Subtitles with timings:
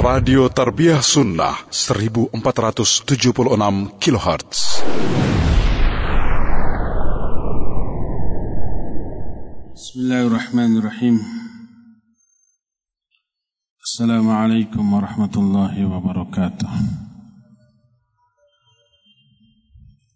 [0.00, 3.20] Radio Tarbiyah Sunnah 1476
[4.00, 4.80] kHz.
[9.76, 11.20] Bismillahirrahmanirrahim.
[13.84, 16.72] Assalamualaikum warahmatullahi wabarakatuh.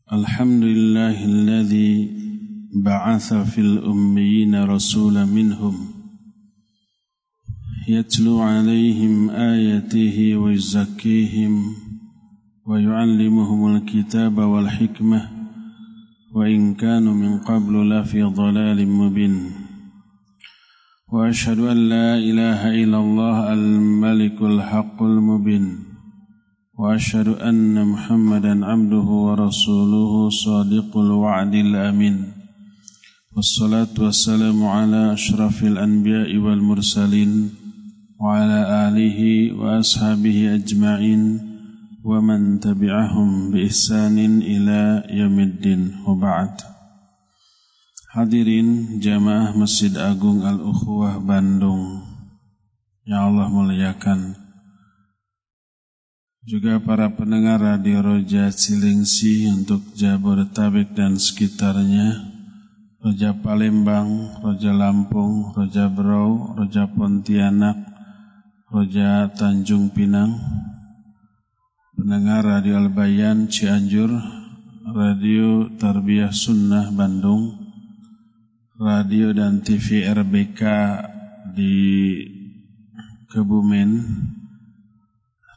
[0.09, 1.93] Alhamdulillahilladzi
[2.73, 5.94] ba'atha fil ummiyina rasulan minhum
[7.89, 11.75] يتلو عليهم آياته ويزكيهم
[12.67, 15.29] ويعلمهم الكتاب والحكمة
[16.35, 19.51] وإن كانوا من قبل لفي ضلال مبين.
[21.13, 25.79] وأشهد أن لا إله إلا الله الملك الحق المبين.
[26.79, 32.17] وأشهد أن محمدا عبده ورسوله صادق الوعد الأمين.
[33.37, 37.64] والصلاة والسلام على أشرف الأنبياء والمرسلين.
[38.24, 39.20] وعلى آله
[39.56, 41.24] وأصحابه أجمعين
[42.04, 46.54] ومن تبعهم بإحسان إلى يوم الدين وبعد
[48.10, 52.02] Hadirin jamaah Masjid Agung Al-Ukhuwah Bandung
[53.06, 54.34] Ya Allah muliakan
[56.42, 62.40] Juga para pendengar Radio Roja Cilingsi untuk Jabodetabek dan sekitarnya
[63.00, 67.93] Roja Palembang, Roja Lampung, Roja Berau, Roja Pontianak,
[68.75, 70.35] Roja Tanjung Pinang,
[71.95, 74.11] pendengar Radio Albayan Cianjur,
[74.91, 77.55] Radio Tarbiyah Sunnah Bandung,
[78.75, 80.63] radio dan TV RBK
[81.55, 81.79] di
[83.31, 83.91] Kebumen,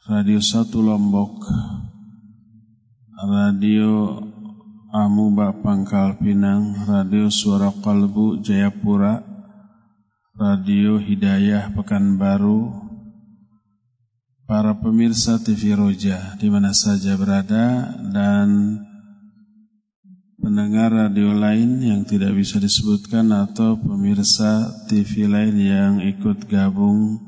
[0.05, 1.41] Radio Satu Lombok,
[3.17, 4.21] Radio
[4.93, 9.25] Amuba Pangkal Pinang, Radio Suara Kalbu Jayapura,
[10.37, 12.86] Radio Hidayah Pekanbaru,
[14.47, 18.79] para pemirsa TV Roja di mana saja berada dan
[20.39, 27.19] pendengar radio lain yang tidak bisa disebutkan atau pemirsa TV lain yang ikut gabung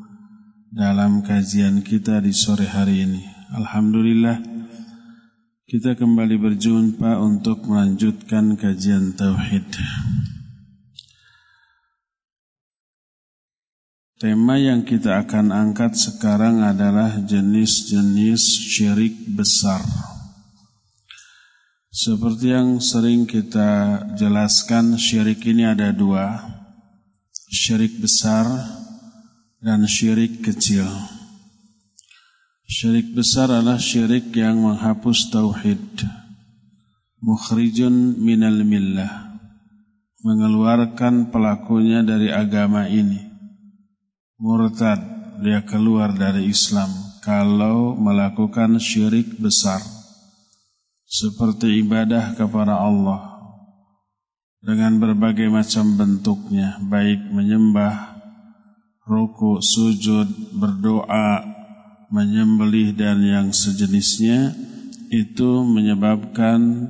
[0.72, 3.24] dalam kajian kita di sore hari ini.
[3.52, 4.40] Alhamdulillah
[5.68, 9.68] kita kembali berjumpa untuk melanjutkan kajian tauhid.
[14.20, 19.80] Tema yang kita akan angkat sekarang adalah jenis-jenis syirik besar.
[21.88, 26.36] Seperti yang sering kita jelaskan, syirik ini ada dua.
[27.48, 28.44] Syirik besar
[29.64, 30.84] dan syirik kecil.
[32.68, 36.04] Syirik besar adalah syirik yang menghapus tauhid.
[37.24, 39.32] Mukhrijun minal millah.
[40.28, 43.29] Mengeluarkan pelakunya dari agama ini
[44.40, 45.04] murtad,
[45.44, 46.88] dia keluar dari Islam
[47.20, 49.84] kalau melakukan syirik besar.
[51.10, 53.20] Seperti ibadah kepada Allah
[54.64, 58.16] dengan berbagai macam bentuknya, baik menyembah,
[59.04, 61.44] ruku, sujud, berdoa,
[62.14, 64.54] menyembelih dan yang sejenisnya
[65.10, 66.88] itu menyebabkan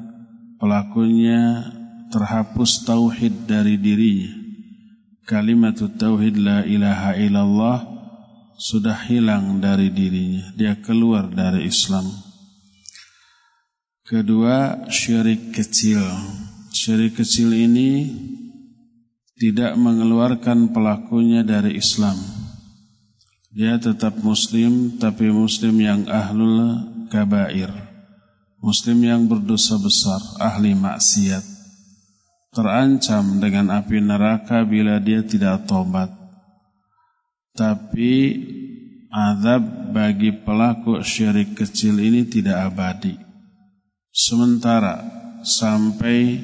[0.60, 1.72] pelakunya
[2.12, 4.39] terhapus tauhid dari dirinya
[5.30, 7.86] kalimat tauhid la ilaha illallah
[8.58, 10.50] sudah hilang dari dirinya.
[10.58, 12.10] Dia keluar dari Islam.
[14.10, 16.02] Kedua, syirik kecil.
[16.74, 18.10] Syirik kecil ini
[19.38, 22.18] tidak mengeluarkan pelakunya dari Islam.
[23.54, 27.70] Dia tetap muslim, tapi muslim yang ahlul kabair.
[28.60, 31.49] Muslim yang berdosa besar, ahli maksiat
[32.50, 36.10] terancam dengan api neraka bila dia tidak tobat.
[37.54, 38.14] Tapi
[39.10, 43.18] azab bagi pelaku syirik kecil ini tidak abadi.
[44.10, 45.02] Sementara
[45.46, 46.40] sampai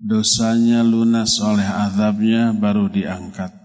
[0.00, 3.64] dosanya lunas oleh azabnya baru diangkat.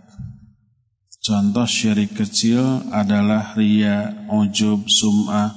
[1.20, 5.52] Contoh syirik kecil adalah ria, ujub, sum'ah,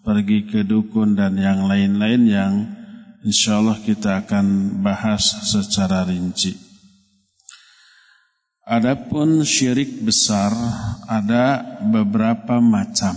[0.00, 2.52] pergi ke dukun dan yang lain-lain yang
[3.24, 6.52] Insya Allah kita akan bahas secara rinci.
[8.68, 10.52] Adapun syirik besar
[11.08, 13.16] ada beberapa macam.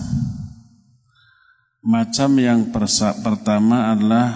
[1.84, 2.72] Macam yang
[3.20, 4.32] pertama adalah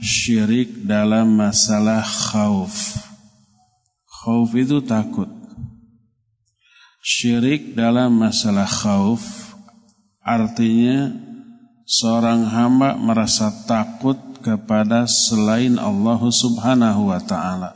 [0.00, 2.96] syirik dalam masalah khauf.
[4.08, 5.28] Khauf itu takut.
[7.04, 9.52] Syirik dalam masalah khauf
[10.24, 11.12] artinya
[11.84, 17.72] seorang hamba merasa takut kepada selain Allah Subhanahu wa taala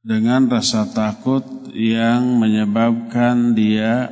[0.00, 4.08] dengan rasa takut yang menyebabkan dia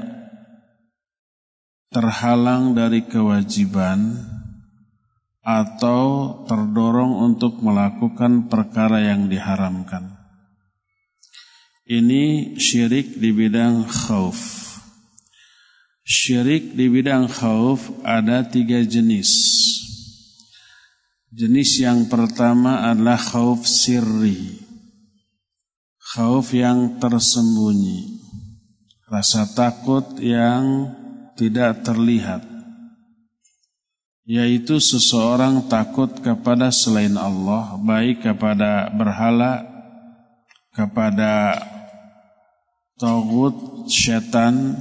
[1.89, 4.21] terhalang dari kewajiban
[5.41, 10.13] atau terdorong untuk melakukan perkara yang diharamkan.
[11.89, 14.37] Ini syirik di bidang khauf.
[16.05, 19.33] Syirik di bidang khauf ada tiga jenis.
[21.29, 24.65] Jenis yang pertama adalah khauf sirri.
[26.17, 28.21] Khauf yang tersembunyi.
[29.09, 30.93] Rasa takut yang
[31.37, 32.59] tidak terlihat
[34.29, 39.65] yaitu seseorang takut kepada selain Allah, baik kepada berhala,
[40.77, 41.57] kepada
[43.01, 44.77] togut, setan,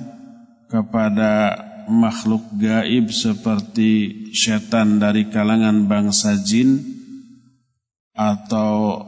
[0.67, 6.83] kepada makhluk gaib seperti setan dari kalangan bangsa jin
[8.11, 9.03] atau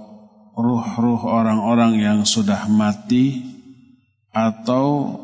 [0.55, 3.43] ruh-ruh orang-orang yang sudah mati
[4.31, 5.15] atau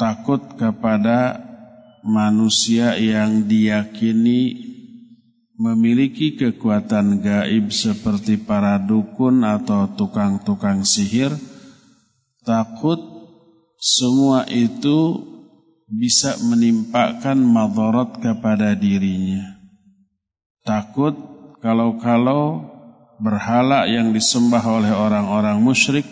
[0.00, 1.40] takut kepada
[2.04, 4.68] manusia yang diyakini
[5.58, 11.34] memiliki kekuatan gaib seperti para dukun atau tukang-tukang sihir,
[12.46, 13.02] takut
[13.82, 15.26] semua itu
[15.88, 19.56] bisa menimpakan madarat kepada dirinya.
[20.62, 21.16] Takut
[21.64, 22.68] kalau-kalau
[23.18, 26.06] berhala yang disembah oleh orang-orang musyrik,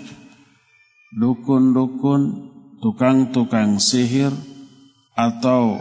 [1.13, 2.51] dukun-dukun,
[2.81, 4.33] tukang-tukang sihir,
[5.17, 5.81] atau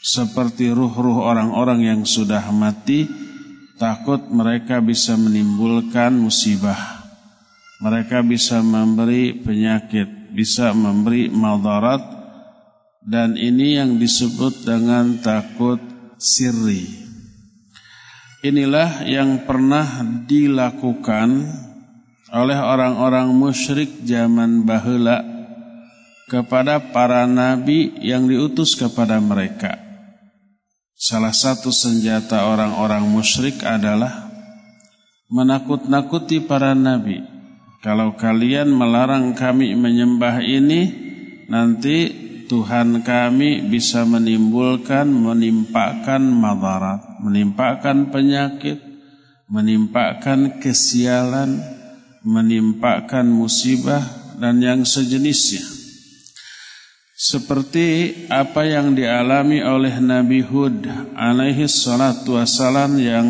[0.00, 3.04] seperti ruh-ruh orang-orang yang sudah mati
[3.76, 7.04] takut mereka bisa menimbulkan musibah
[7.84, 12.19] mereka bisa memberi penyakit bisa memberi maldarat
[13.10, 15.82] dan ini yang disebut dengan takut
[16.22, 17.10] sirri
[18.40, 19.84] inilah yang pernah
[20.24, 21.28] dilakukan
[22.30, 25.20] oleh orang-orang musyrik zaman bahula
[26.30, 29.74] kepada para nabi yang diutus kepada mereka.
[30.94, 34.30] Salah satu senjata orang-orang musyrik adalah
[35.26, 37.24] menakut-nakuti para nabi.
[37.80, 40.92] Kalau kalian melarang kami menyembah ini,
[41.48, 42.19] nanti
[42.50, 48.82] Tuhan kami bisa menimbulkan, menimpakan madarat, menimpakan penyakit,
[49.46, 51.62] menimpakan kesialan,
[52.26, 54.02] menimpakan musibah,
[54.42, 55.62] dan yang sejenisnya
[57.20, 63.28] seperti apa yang dialami oleh Nabi Hud alaihi salatu wassalam yang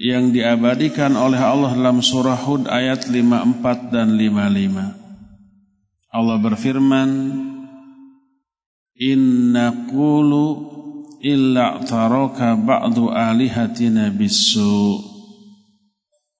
[0.00, 6.08] yang diabadikan oleh Allah dalam surah Hud ayat 54 dan 55.
[6.08, 7.10] Allah berfirman,
[8.94, 10.46] "Inna qulu
[11.22, 15.02] illa taraka ba'du alihatina bisu."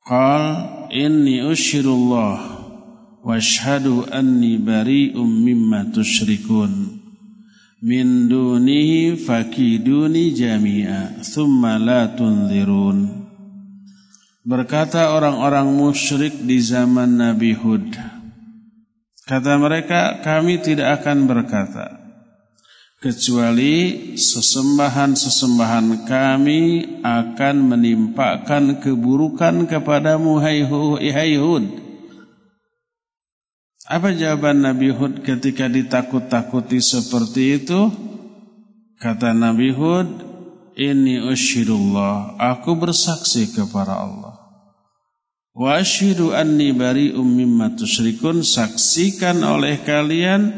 [0.05, 0.45] Qal
[0.93, 2.55] inni ushirullah
[3.25, 7.01] washhadu anni bari'um mimma tusyrikun
[7.81, 13.25] min dunihi fakiduni jami'a thumma la tunzirun
[14.45, 17.97] berkata orang-orang musyrik di zaman Nabi Hud
[19.25, 22.04] kata mereka kami tidak akan berkata
[23.05, 26.63] kecuali sesembahan-sesembahan kami
[27.05, 30.65] akan menimpakan keburukan kepadamu hai
[31.37, 31.85] Hud
[33.85, 37.93] apa jawaban Nabi Hud ketika ditakut-takuti seperti itu?
[38.97, 40.33] Kata Nabi Hud,
[40.75, 44.35] Ini usyidullah, aku bersaksi kepada Allah.
[45.55, 50.51] Wa asyidu anni bari'um mimma tusyrikun, saksikan oleh kalian,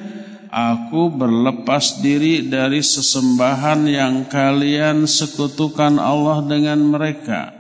[0.56, 7.52] aku berlepas diri dari sesembahan yang kalian sekutukan Allah dengan mereka.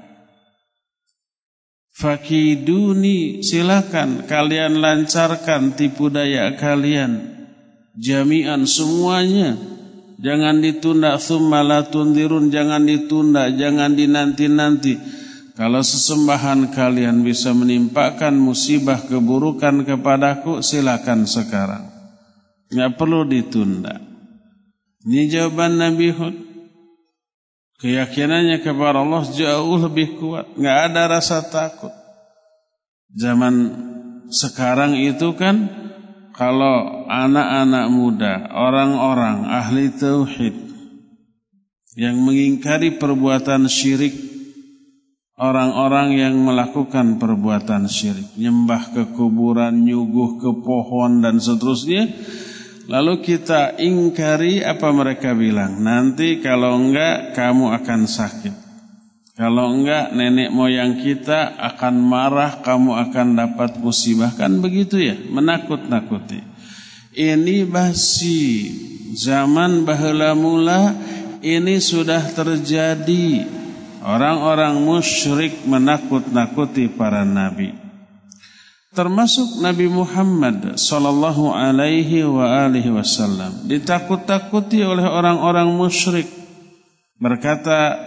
[1.92, 7.36] Fakiduni silakan kalian lancarkan tipu daya kalian.
[7.96, 9.56] Jami'an semuanya.
[10.16, 11.60] Jangan ditunda thumma
[11.92, 14.96] tundirun jangan ditunda jangan dinanti-nanti.
[15.56, 21.95] Kalau sesembahan kalian bisa menimpakan musibah keburukan kepadaku silakan sekarang
[22.72, 24.00] nggak perlu ditunda
[25.06, 26.46] ini jawaban Nabi Hud
[27.76, 30.48] Keyakinannya kepada Allah jauh lebih kuat.
[30.56, 31.92] Nggak ada rasa takut.
[33.12, 33.54] Zaman
[34.32, 35.68] sekarang itu kan
[36.32, 40.56] kalau anak-anak muda, orang-orang ahli tauhid
[42.00, 44.12] yang mengingkari perbuatan syirik,
[45.36, 52.08] orang-orang yang melakukan perbuatan syirik, nyembah ke kuburan, nyuguh ke pohon dan seterusnya,
[52.86, 55.82] Lalu kita ingkari apa mereka bilang.
[55.82, 58.54] Nanti kalau enggak kamu akan sakit.
[59.36, 64.32] Kalau enggak nenek moyang kita akan marah, kamu akan dapat musibah.
[64.32, 66.40] Kan begitu ya, menakut-nakuti.
[67.12, 68.70] Ini basi
[69.16, 70.94] zaman bahula mula
[71.40, 73.48] ini sudah terjadi
[74.04, 77.85] orang-orang musyrik menakut-nakuti para nabi
[78.96, 83.68] termasuk Nabi Muhammad sallallahu alaihi wa alihi wasallam.
[83.68, 86.24] Ditakut-takuti oleh orang-orang musyrik.
[87.20, 88.00] Berkata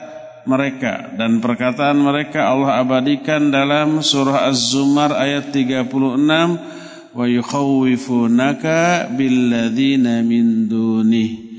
[0.49, 10.65] mereka dan perkataan mereka Allah abadikan dalam surah Az-Zumar ayat 36 wa yukhawwifunaka billadzina min
[10.65, 11.49] dunih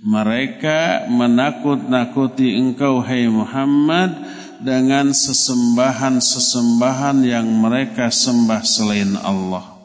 [0.00, 4.16] mereka menakut-nakuti engkau hai Muhammad
[4.60, 9.80] dengan sesembahan-sesembahan yang mereka sembah selain Allah.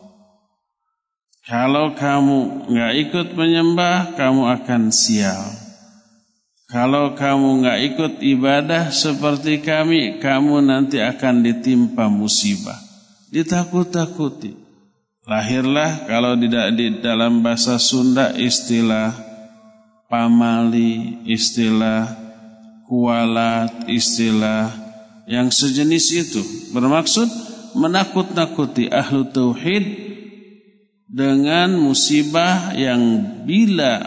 [1.46, 5.46] Kalau kamu nggak ikut menyembah, kamu akan sial.
[6.66, 12.82] Kalau kamu nggak ikut ibadah seperti kami, kamu nanti akan ditimpa musibah.
[13.30, 14.58] Ditakut-takuti.
[15.30, 19.14] Lahirlah kalau tidak di dalam bahasa Sunda istilah
[20.10, 22.25] pamali, istilah
[22.86, 24.70] kualat, istilah
[25.26, 26.42] yang sejenis itu
[26.74, 27.28] bermaksud
[27.76, 29.84] menakut-nakuti ahlu tauhid
[31.10, 33.02] dengan musibah yang
[33.44, 34.02] bila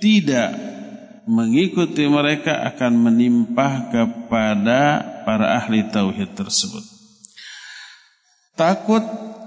[0.00, 0.56] tidak
[1.28, 6.84] mengikuti mereka akan menimpa kepada para ahli tauhid tersebut.
[8.56, 9.04] Takut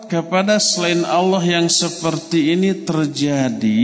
[0.08, 3.82] kepada selain Allah yang seperti ini terjadi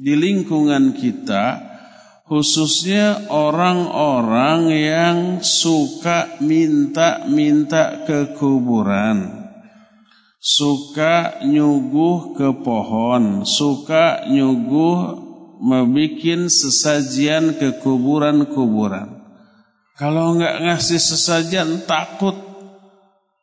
[0.00, 1.69] di lingkungan kita
[2.30, 9.50] khususnya orang-orang yang suka minta-minta ke kuburan,
[10.38, 15.26] suka nyuguh ke pohon, suka nyuguh
[15.58, 19.10] membuat sesajian ke kuburan-kuburan.
[19.98, 22.38] Kalau nggak ngasih sesajian takut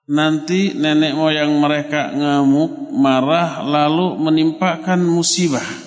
[0.08, 5.87] nanti nenek moyang mereka ngamuk, marah, lalu menimpakan musibah.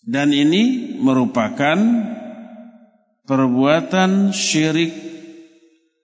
[0.00, 1.76] Dan ini merupakan
[3.28, 4.96] perbuatan syirik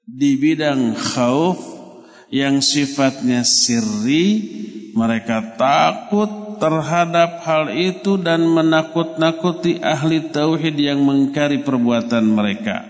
[0.04, 1.58] di bidang khauf
[2.28, 4.54] yang sifatnya sirri.
[4.96, 12.84] Mereka takut terhadap hal itu dan menakut-nakuti ahli tauhid yang mengkari perbuatan mereka.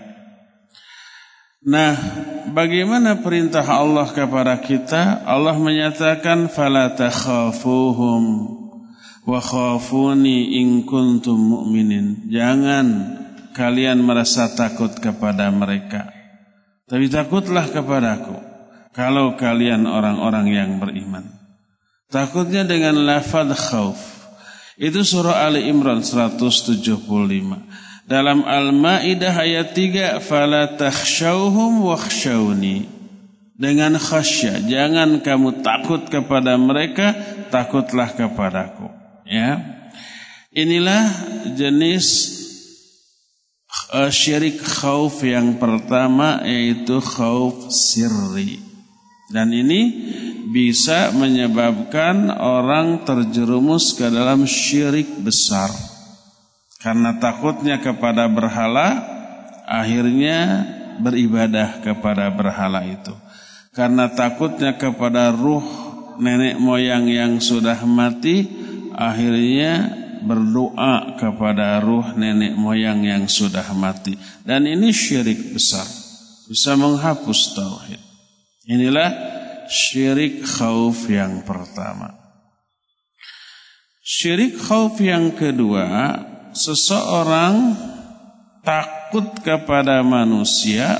[1.67, 1.99] Nah,
[2.55, 5.27] bagaimana perintah Allah kepada kita?
[5.27, 8.23] Allah menyatakan fala takhafuhum
[9.27, 12.31] wa khafuni in kuntum mu'minin.
[12.31, 12.87] Jangan
[13.51, 16.07] kalian merasa takut kepada mereka.
[16.87, 18.39] Tapi takutlah kepadaku
[18.95, 21.27] kalau kalian orang-orang yang beriman.
[22.07, 23.99] Takutnya dengan lafaz khauf.
[24.79, 27.67] Itu surah Ali Imran 175.
[28.07, 32.87] Dalam Al-Maidah ayat 3, "Fala takhshawhum wakhshawni."
[33.57, 37.11] Dengan khasya, jangan kamu takut kepada mereka,
[37.49, 38.96] takutlah kepadaku.
[39.27, 39.59] Ya.
[40.55, 41.05] Inilah
[41.53, 42.37] jenis
[43.93, 48.63] uh, syirik khauf yang pertama yaitu khauf sirri.
[49.27, 49.91] Dan ini
[50.47, 55.67] bisa menyebabkan orang terjerumus ke dalam syirik besar.
[56.79, 59.03] Karena takutnya kepada berhala,
[59.67, 60.63] akhirnya
[61.03, 63.11] beribadah kepada berhala itu.
[63.75, 65.61] Karena takutnya kepada ruh
[66.17, 68.47] nenek moyang yang sudah mati,
[68.97, 69.93] akhirnya
[70.25, 74.17] berdoa kepada ruh nenek moyang yang sudah mati.
[74.41, 75.85] Dan ini syirik besar.
[76.49, 78.01] Bisa menghapus tauhid.
[78.67, 79.13] Inilah
[79.69, 82.17] syirik khauf yang pertama.
[84.01, 86.15] Syirik khauf yang kedua
[86.55, 87.75] seseorang
[88.63, 90.99] takut kepada manusia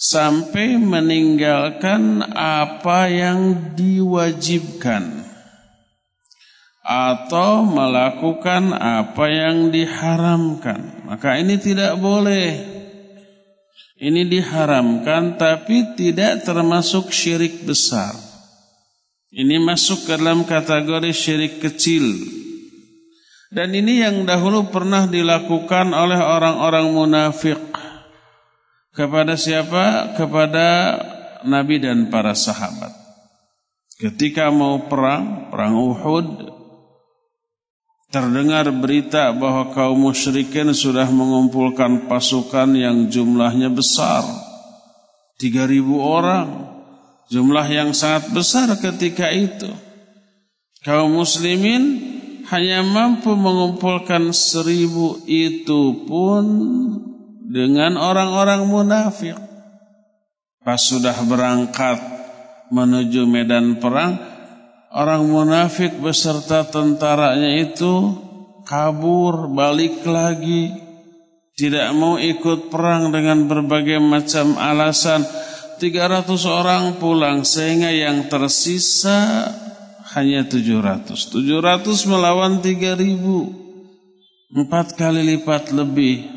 [0.00, 5.19] sampai meninggalkan apa yang diwajibkan
[6.80, 11.04] atau melakukan apa yang diharamkan.
[11.06, 12.80] Maka ini tidak boleh.
[14.00, 18.16] Ini diharamkan tapi tidak termasuk syirik besar.
[19.30, 22.02] Ini masuk ke dalam kategori syirik kecil.
[23.50, 27.60] Dan ini yang dahulu pernah dilakukan oleh orang-orang munafik.
[28.90, 30.16] Kepada siapa?
[30.16, 30.96] Kepada
[31.44, 32.90] Nabi dan para sahabat.
[34.00, 36.59] Ketika mau perang, perang Uhud,
[38.10, 44.26] Terdengar berita bahwa kaum musyrikin sudah mengumpulkan pasukan yang jumlahnya besar.
[45.38, 46.48] 3000 orang.
[47.30, 49.70] Jumlah yang sangat besar ketika itu.
[50.82, 52.02] Kaum muslimin
[52.50, 56.44] hanya mampu mengumpulkan seribu itu pun
[57.46, 59.38] dengan orang-orang munafik.
[60.66, 62.02] Pas sudah berangkat
[62.74, 64.18] menuju medan perang,
[64.90, 68.18] orang munafik beserta tentaranya itu
[68.66, 70.74] kabur, balik lagi,
[71.60, 75.26] tidak mau ikut perang dengan berbagai macam alasan.
[75.76, 79.48] 300 orang pulang sehingga yang tersisa
[80.12, 81.32] hanya 700.
[81.32, 84.56] 700 melawan 3000.
[84.56, 86.28] Empat kali lipat lebih.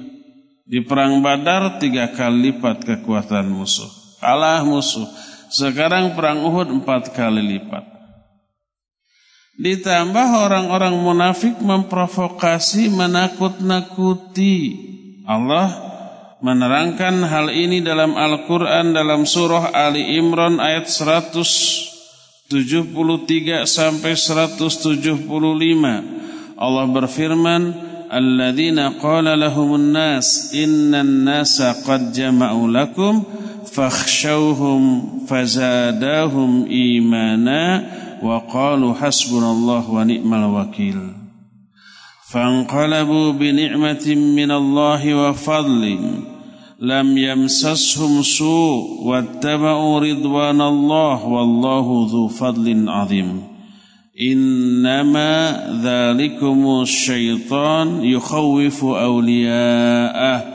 [0.63, 3.91] Di perang Badar tiga kali lipat kekuatan musuh.
[4.23, 5.07] Kalah musuh.
[5.51, 7.92] Sekarang perang Uhud empat kali lipat.
[9.53, 14.81] Ditambah orang-orang munafik memprovokasi, menakut-nakuti.
[15.29, 15.69] Allah
[16.41, 22.49] menerangkan hal ini dalam Al-Quran dalam surah Ali Imran ayat 173
[23.69, 25.05] sampai 175.
[26.57, 27.61] Allah berfirman,
[28.09, 33.21] Alladzina qala lahumun nas, innan nasa qad jama'u lakum,
[33.69, 34.81] fakhshawhum
[35.29, 40.95] fazadahum imana, وقالوا حسبنا الله ونعم الوكيل.
[42.31, 45.99] فانقلبوا بنعمة من الله وفضل
[46.79, 53.43] لم يمسسهم سوء واتبعوا رضوان الله والله ذو فضل عظيم.
[54.31, 55.33] إنما
[55.83, 60.45] ذلكم الشيطان يخوف أولياءه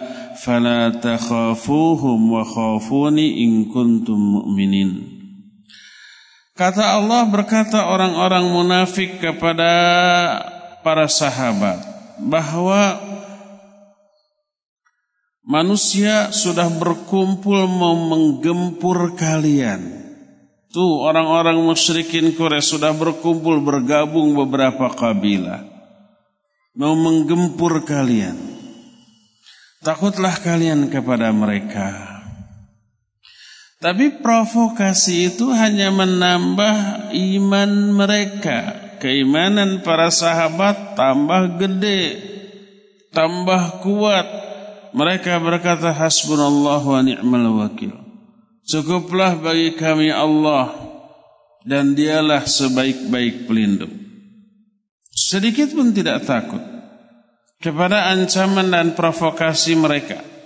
[0.44, 5.17] فلا تخافوهم وخافوني إن كنتم مؤمنين.
[6.58, 9.70] Kata Allah berkata orang-orang munafik kepada
[10.82, 11.78] para sahabat
[12.18, 12.98] bahwa
[15.46, 20.02] manusia sudah berkumpul mau menggempur kalian.
[20.74, 25.78] Tuh orang-orang musyrikin Quraisy sudah berkumpul bergabung beberapa kabilah
[26.78, 28.38] mau menggempur kalian.
[29.82, 32.17] Takutlah kalian kepada mereka.
[33.78, 38.74] Tapi provokasi itu hanya menambah iman mereka.
[38.98, 42.18] Keimanan para sahabat tambah gede,
[43.14, 44.26] tambah kuat.
[44.90, 47.94] Mereka berkata hasbunallah wa ni'mal wakil.
[48.66, 50.74] Cukuplah bagi kami Allah
[51.62, 53.94] dan dialah sebaik-baik pelindung.
[55.14, 56.60] Sedikit pun tidak takut
[57.62, 60.37] kepada ancaman dan provokasi mereka.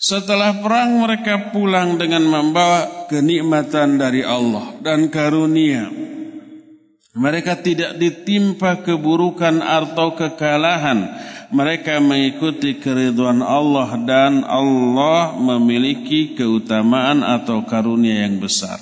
[0.00, 5.92] Setelah perang mereka pulang dengan membawa kenikmatan dari Allah dan karunia.
[7.12, 11.04] Mereka tidak ditimpa keburukan atau kekalahan.
[11.52, 18.80] Mereka mengikuti keriduan Allah dan Allah memiliki keutamaan atau karunia yang besar.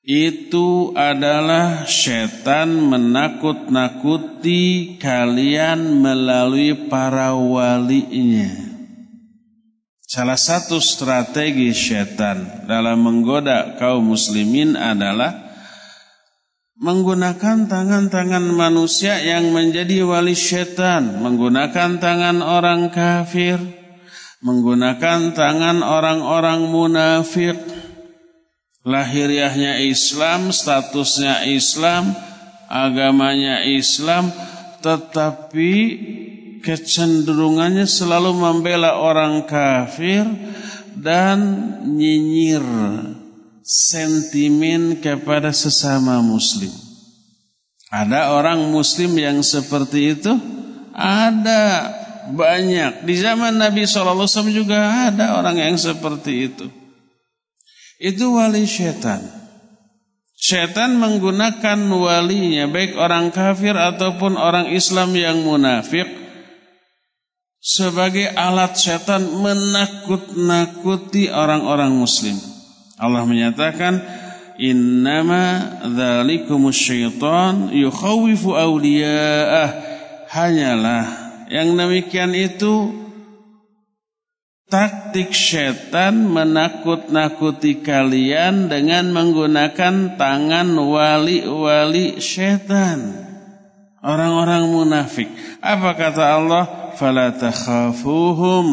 [0.00, 8.73] Itu adalah setan menakut-nakuti kalian melalui para walinya.
[10.14, 15.50] Salah satu strategi syaitan dalam menggoda kaum muslimin adalah
[16.78, 23.58] menggunakan tangan-tangan manusia yang menjadi wali syaitan, menggunakan tangan orang kafir,
[24.38, 27.58] menggunakan tangan orang-orang munafik.
[28.86, 32.14] Lahiriahnya Islam, statusnya Islam,
[32.70, 34.30] agamanya Islam,
[34.78, 35.74] tetapi
[36.64, 40.24] kecenderungannya selalu membela orang kafir
[40.96, 41.38] dan
[41.84, 42.64] nyinyir
[43.60, 46.72] sentimen kepada sesama muslim.
[47.92, 50.32] Ada orang muslim yang seperti itu?
[50.96, 51.92] Ada
[52.32, 53.04] banyak.
[53.04, 56.66] Di zaman Nabi SAW juga ada orang yang seperti itu.
[58.00, 59.22] Itu wali syaitan.
[60.34, 66.23] Syaitan menggunakan walinya baik orang kafir ataupun orang Islam yang munafik
[67.64, 72.36] sebagai alat setan menakut-nakuti orang-orang muslim.
[73.00, 74.04] Allah menyatakan
[74.60, 79.96] innama dzalikumus syaitan yukhawifu awliya'ah.
[80.28, 81.04] Hanyalah
[81.48, 82.90] yang demikian itu
[84.68, 93.24] taktik setan menakut-nakuti kalian dengan menggunakan tangan wali-wali setan.
[94.04, 95.32] Orang-orang munafik.
[95.64, 98.66] Apa kata Allah fala takhafuhum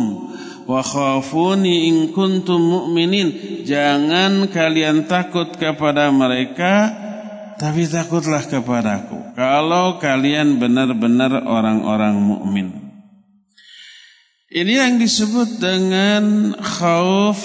[0.65, 3.61] wa khafuni in kuntum mu'minin.
[3.65, 6.89] Jangan kalian takut kepada mereka
[7.57, 9.37] tapi takutlah kepadaku.
[9.37, 12.81] Kalau kalian benar-benar orang-orang mukmin
[14.51, 17.39] ini yang disebut dengan khauf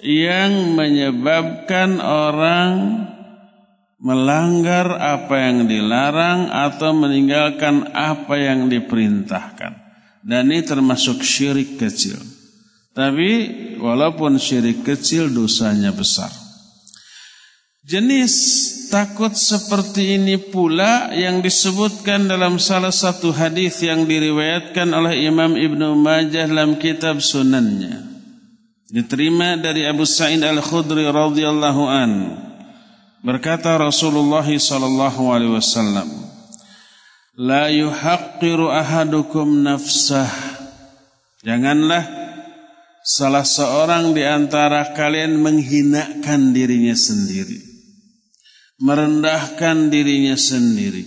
[0.00, 3.04] yang menyebabkan orang
[4.00, 9.83] melanggar apa yang dilarang atau meninggalkan apa yang diperintahkan.
[10.24, 12.16] Dan ini termasuk syirik kecil.
[12.96, 13.30] Tapi
[13.76, 16.32] walaupun syirik kecil dosanya besar.
[17.84, 18.32] Jenis
[18.88, 25.92] takut seperti ini pula yang disebutkan dalam salah satu hadis yang diriwayatkan oleh Imam Ibnu
[25.92, 28.00] Majah dalam kitab Sunannya.
[28.88, 32.12] Diterima dari Abu Sa'id Al-Khudri radhiyallahu an.
[33.20, 36.23] Berkata Rasulullah sallallahu alaihi wasallam,
[37.38, 40.30] "La yuhaqqiru ahadukum nafsah."
[41.44, 42.04] Janganlah
[43.04, 47.74] salah seorang di antara kalian menghinakan dirinya sendiri
[48.82, 51.06] merendahkan dirinya sendiri.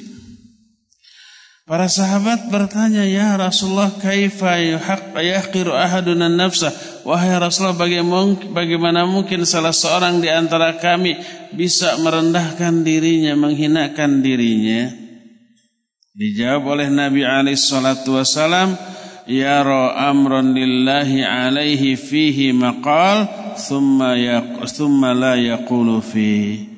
[1.68, 6.72] Para sahabat bertanya, "Ya Rasulullah, kaifa yuhaq yahqiru ahaduna nafsah?"
[7.04, 7.76] Wahai Rasulullah,
[8.56, 11.20] bagaimana mungkin salah seorang di antara kami
[11.52, 15.07] bisa merendahkan dirinya, menghinakan dirinya?
[16.18, 18.74] Dijawab oleh Nabi alaihi salatu wasalam,
[19.30, 26.78] "Yara amran lillahi alaihi fihi maqal, thumma yaq thumma la yaqulu fihi."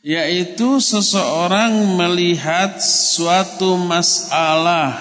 [0.00, 4.96] yaitu seseorang melihat suatu masalah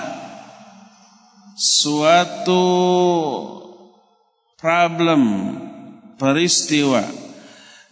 [1.55, 2.63] suatu
[4.59, 5.55] problem
[6.19, 7.03] peristiwa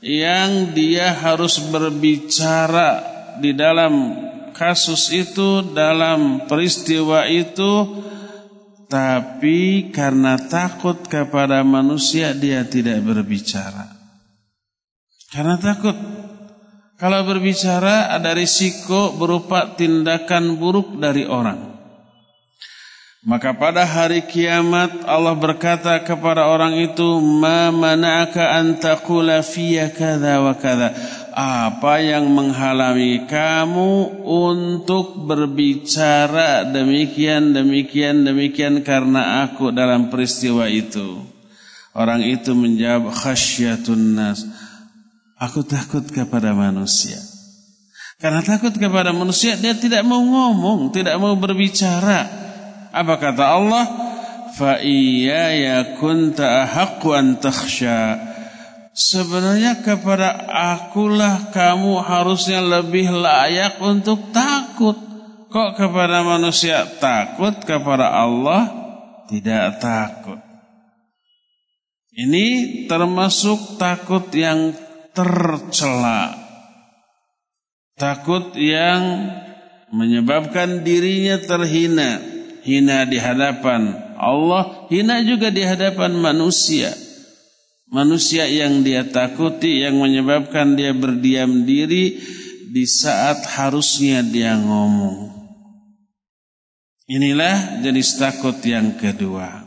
[0.04, 3.04] yang dia harus berbicara
[3.40, 4.27] di dalam
[4.58, 8.02] kasus itu dalam peristiwa itu
[8.90, 13.94] tapi karena takut kepada manusia dia tidak berbicara
[15.30, 15.94] karena takut
[16.98, 21.78] kalau berbicara ada risiko berupa tindakan buruk dari orang.
[23.22, 30.42] Maka pada hari kiamat Allah berkata kepada orang itu, "Ma mana'aka an taqula fiyya kadza
[30.42, 30.90] wa kadza?"
[31.38, 41.22] Apa yang menghalangi kamu untuk berbicara demikian demikian demikian karena aku dalam peristiwa itu?
[41.94, 44.50] Orang itu menjawab khasyatun nas
[45.38, 47.22] Aku takut kepada manusia.
[48.18, 52.26] Karena takut kepada manusia dia tidak mau ngomong, tidak mau berbicara.
[52.90, 53.86] Apa kata Allah?
[54.58, 58.27] Fa iyaya kunta ahaqqu an takhsha.
[58.98, 64.98] Sebenarnya kepada akulah kamu harusnya lebih layak untuk takut.
[65.54, 68.66] Kok kepada manusia takut, kepada Allah
[69.30, 70.42] tidak takut.
[72.10, 72.46] Ini
[72.90, 74.74] termasuk takut yang
[75.14, 76.34] tercela.
[78.02, 79.30] Takut yang
[79.94, 82.18] menyebabkan dirinya terhina,
[82.66, 87.07] hina di hadapan Allah, hina juga di hadapan manusia.
[87.88, 92.20] Manusia yang dia takuti yang menyebabkan dia berdiam diri
[92.68, 95.32] di saat harusnya dia ngomong.
[97.08, 99.64] Inilah jenis takut yang kedua.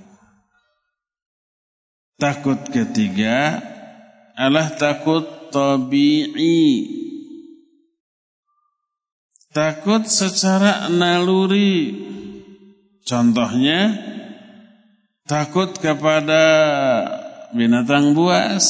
[2.21, 3.65] Takut ketiga
[4.37, 7.01] adalah takut tabi'i
[9.51, 11.93] takut secara naluri
[13.03, 13.99] contohnya
[15.27, 16.45] takut kepada
[17.55, 18.67] binatang buas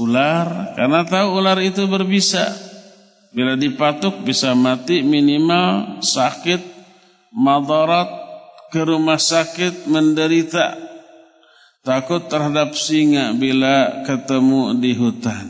[0.00, 0.74] ular.
[0.76, 2.50] Karena tahu ular itu berbisa.
[3.30, 6.58] Bila dipatuk bisa mati minimal sakit
[7.30, 8.10] madarat
[8.74, 10.74] ke rumah sakit menderita.
[11.80, 15.46] Takut terhadap singa bila ketemu di hutan.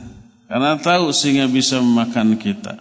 [0.46, 2.78] Karena tahu sehingga bisa memakan kita.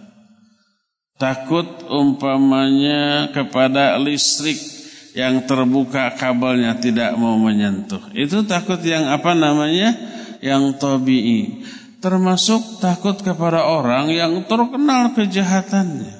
[1.20, 4.79] Takut umpamanya kepada listrik
[5.14, 8.14] yang terbuka kabelnya tidak mau menyentuh.
[8.14, 9.96] Itu takut yang apa namanya?
[10.38, 11.66] Yang tabii.
[12.00, 16.16] Termasuk takut kepada orang yang terkenal kejahatannya.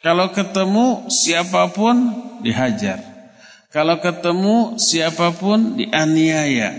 [0.00, 1.96] Kalau ketemu siapa pun
[2.40, 3.04] dihajar.
[3.70, 6.74] Kalau ketemu siapa pun dianiaya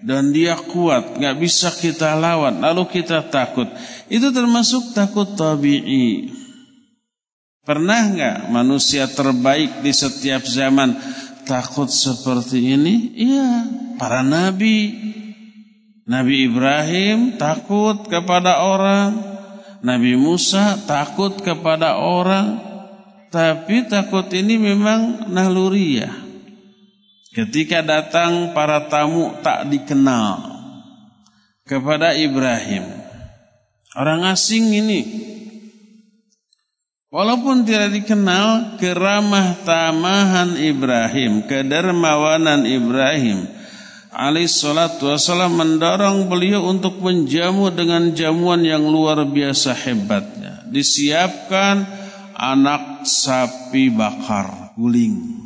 [0.00, 3.68] dan dia kuat, nggak bisa kita lawan, lalu kita takut.
[4.08, 6.41] Itu termasuk takut tabii.
[7.62, 10.98] Pernah nggak manusia terbaik di setiap zaman
[11.46, 13.14] takut seperti ini?
[13.14, 13.50] Iya,
[14.02, 14.98] para nabi.
[16.02, 19.14] Nabi Ibrahim takut kepada orang,
[19.86, 22.58] Nabi Musa takut kepada orang,
[23.30, 26.10] tapi takut ini memang naluriah.
[27.30, 30.50] Ketika datang para tamu tak dikenal
[31.62, 32.90] kepada Ibrahim.
[33.94, 35.00] Orang asing ini.
[37.12, 43.44] Walaupun tidak dikenal keramah tamahan Ibrahim, kedermawanan Ibrahim
[44.08, 50.64] alaih salatu wassalam mendorong beliau untuk menjamu dengan jamuan yang luar biasa hebatnya.
[50.72, 51.84] Disiapkan
[52.32, 55.36] anak sapi bakar, guling.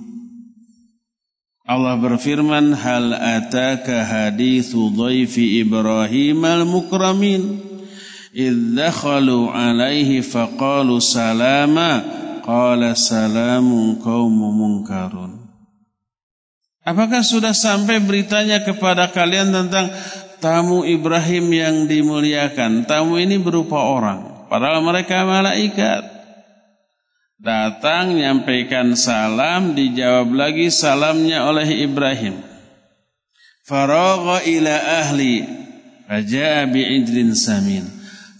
[1.66, 7.42] Allah berfirman hal ataka hadithu dhaifi Ibrahim al-mukramin
[8.36, 12.04] idzakhalu alaihi faqalu salama
[12.44, 15.32] qala salamun qaumun munkarun
[16.86, 19.90] Apakah sudah sampai beritanya kepada kalian tentang
[20.38, 22.86] tamu Ibrahim yang dimuliakan?
[22.86, 26.06] Tamu ini berupa orang, padahal mereka malaikat.
[27.42, 32.38] Datang nyampaikan salam, dijawab lagi salamnya oleh Ibrahim.
[33.66, 35.42] Faragha ila ahli,
[36.06, 37.95] faja'a bi'idrin samin.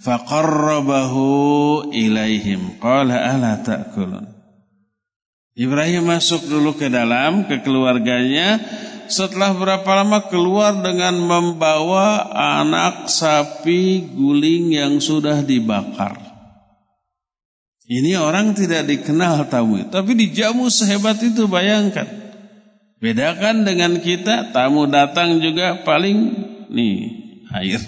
[0.06, 2.78] Faqarrabahu ilaihim.
[2.78, 4.22] Qala ala ta'kulun.
[5.58, 8.62] Ibrahim masuk dulu ke dalam ke keluarganya.
[9.10, 12.26] Setelah berapa lama keluar dengan membawa
[12.58, 16.18] anak sapi guling yang sudah dibakar.
[17.86, 22.06] Ini orang tidak dikenal tamu, tapi dijamu sehebat itu bayangkan.
[22.98, 26.34] Bedakan dengan kita, tamu datang juga paling
[26.66, 27.14] nih
[27.54, 27.78] air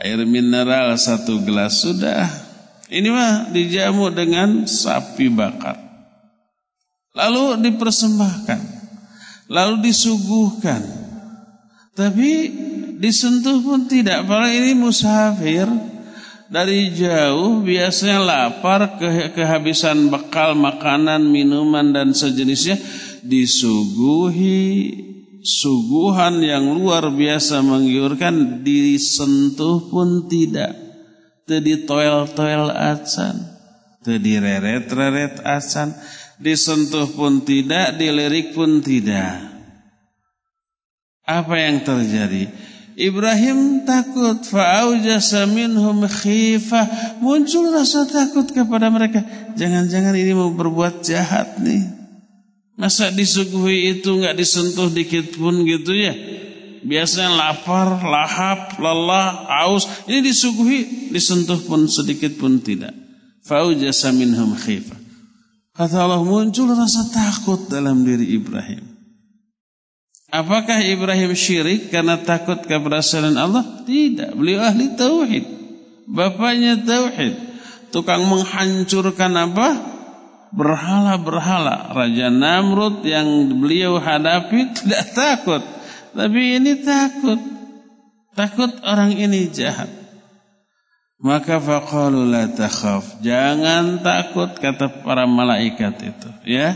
[0.00, 2.26] air mineral satu gelas sudah.
[2.90, 5.84] Ini mah dijamu dengan sapi bakar
[7.14, 8.60] lalu dipersembahkan,
[9.48, 10.82] lalu disuguhkan.
[11.94, 12.30] Tapi
[12.98, 14.26] disentuh pun tidak.
[14.26, 15.70] Padahal ini musafir
[16.50, 22.82] dari jauh biasanya lapar ke kehabisan bekal makanan, minuman dan sejenisnya
[23.22, 24.90] disuguhi
[25.44, 30.72] suguhan yang luar biasa menggiurkan disentuh pun tidak.
[31.44, 33.36] Tadi toel-toel acan,
[34.00, 35.92] tadi reret-reret acan
[36.40, 39.52] disentuh pun tidak, dilirik pun tidak.
[41.28, 42.48] Apa yang terjadi?
[42.94, 49.18] Ibrahim takut fa'aujasa minhum khifah muncul rasa takut kepada mereka
[49.58, 52.03] jangan-jangan ini mau berbuat jahat nih
[52.74, 56.14] masa disuguhi itu nggak disentuh dikit pun gitu ya
[56.84, 62.92] biasanya lapar lahap lelah aus ini disuguhi disentuh pun sedikit pun tidak
[63.46, 65.04] fa'aujasa minhum khifah
[65.74, 68.94] Kata Allah muncul rasa takut dalam diri Ibrahim.
[70.30, 73.82] Apakah Ibrahim syirik karena takut keberhasilan Allah?
[73.82, 75.42] Tidak, beliau ahli tauhid.
[76.06, 77.34] Bapaknya tauhid.
[77.90, 79.93] Tukang menghancurkan apa?
[80.54, 81.90] Berhala-berhala.
[81.90, 83.26] Raja Namrud yang
[83.58, 85.62] beliau hadapi tidak takut.
[86.14, 87.42] Tapi ini takut.
[88.34, 89.90] Takut orang ini jahat.
[91.18, 93.22] Maka faqalu la takhaf.
[93.22, 96.74] Jangan takut kata para malaikat itu, ya.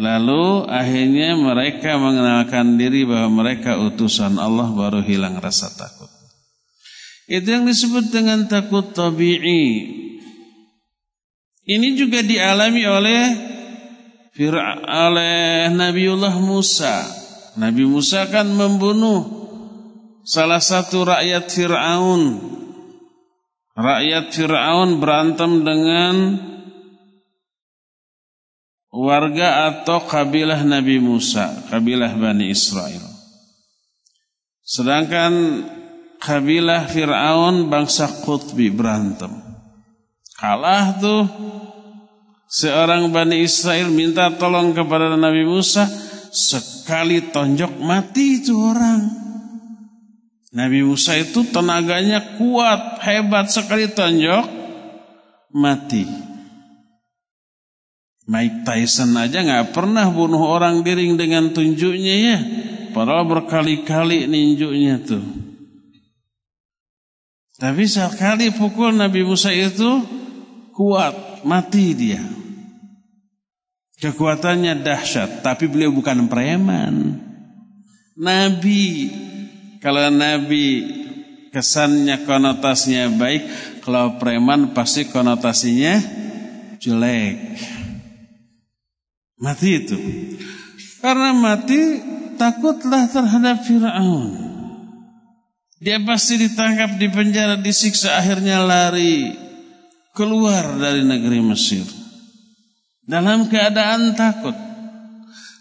[0.00, 6.08] Lalu akhirnya mereka mengenalkan diri bahwa mereka utusan Allah baru hilang rasa takut.
[7.28, 9.62] Itu yang disebut dengan takut tabi'i.
[11.62, 13.22] Ini juga dialami oleh
[14.88, 17.06] oleh Nabiullah Musa.
[17.60, 19.28] Nabi Musa kan membunuh
[20.24, 22.40] salah satu rakyat Fir'aun
[23.76, 26.14] rakyat Fir'aun berantem dengan
[28.92, 33.02] warga atau kabilah Nabi Musa, kabilah Bani Israel.
[34.62, 35.32] Sedangkan
[36.20, 39.41] kabilah Fir'aun bangsa Qutbi berantem.
[40.42, 41.22] Kalah tuh
[42.50, 45.86] seorang Bani Israel minta tolong kepada Nabi Musa,
[46.34, 49.06] sekali tonjok mati itu orang.
[50.50, 54.42] Nabi Musa itu tenaganya kuat, hebat sekali tonjok,
[55.54, 56.10] mati.
[58.26, 62.38] Mike Tyson aja nggak pernah bunuh orang diring dengan tunjuknya ya.
[62.90, 65.22] Padahal berkali-kali ninjunya tuh.
[67.62, 70.21] Tapi sekali pukul Nabi Musa itu
[70.72, 72.22] kuat, mati dia.
[74.02, 77.22] Kekuatannya dahsyat, tapi beliau bukan preman.
[78.18, 79.08] Nabi
[79.82, 80.66] kalau Nabi
[81.50, 83.42] kesannya konotasinya baik,
[83.82, 85.98] kalau preman pasti konotasinya
[86.78, 87.58] jelek.
[89.42, 89.98] Mati itu.
[91.02, 91.98] Karena mati
[92.38, 94.38] takutlah terhadap Fir'aun.
[95.82, 99.34] Dia pasti ditangkap di penjara, disiksa, akhirnya lari
[100.12, 101.84] keluar dari negeri Mesir.
[103.02, 104.54] Dalam keadaan takut.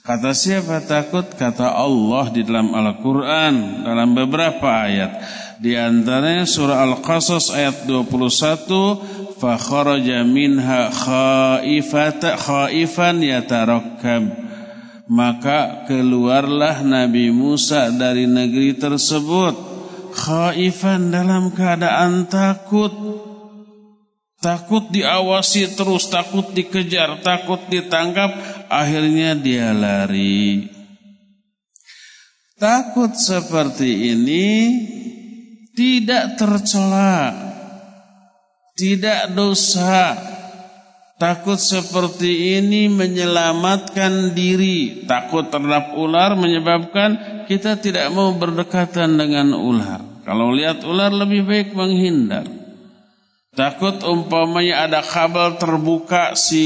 [0.01, 1.25] Kata siapa takut?
[1.25, 5.23] Kata Allah di dalam Al-Quran dalam beberapa ayat.
[5.61, 14.41] Di antaranya surah Al-Qasas ayat 21 fakharaja minha khaifata khaifan yatarakkab
[15.11, 19.53] maka keluarlah Nabi Musa dari negeri tersebut
[20.13, 22.93] khaifan dalam keadaan takut
[24.41, 28.33] Takut diawasi terus, takut dikejar, takut ditangkap,
[28.73, 30.65] akhirnya dia lari.
[32.57, 34.49] Takut seperti ini
[35.77, 37.51] tidak tercela
[38.81, 40.17] tidak dosa.
[41.21, 45.05] Takut seperti ini menyelamatkan diri.
[45.05, 50.01] Takut terhadap ular menyebabkan kita tidak mau berdekatan dengan ular.
[50.25, 52.60] Kalau lihat ular lebih baik menghindar.
[53.51, 56.63] Takut umpamanya ada kabel terbuka si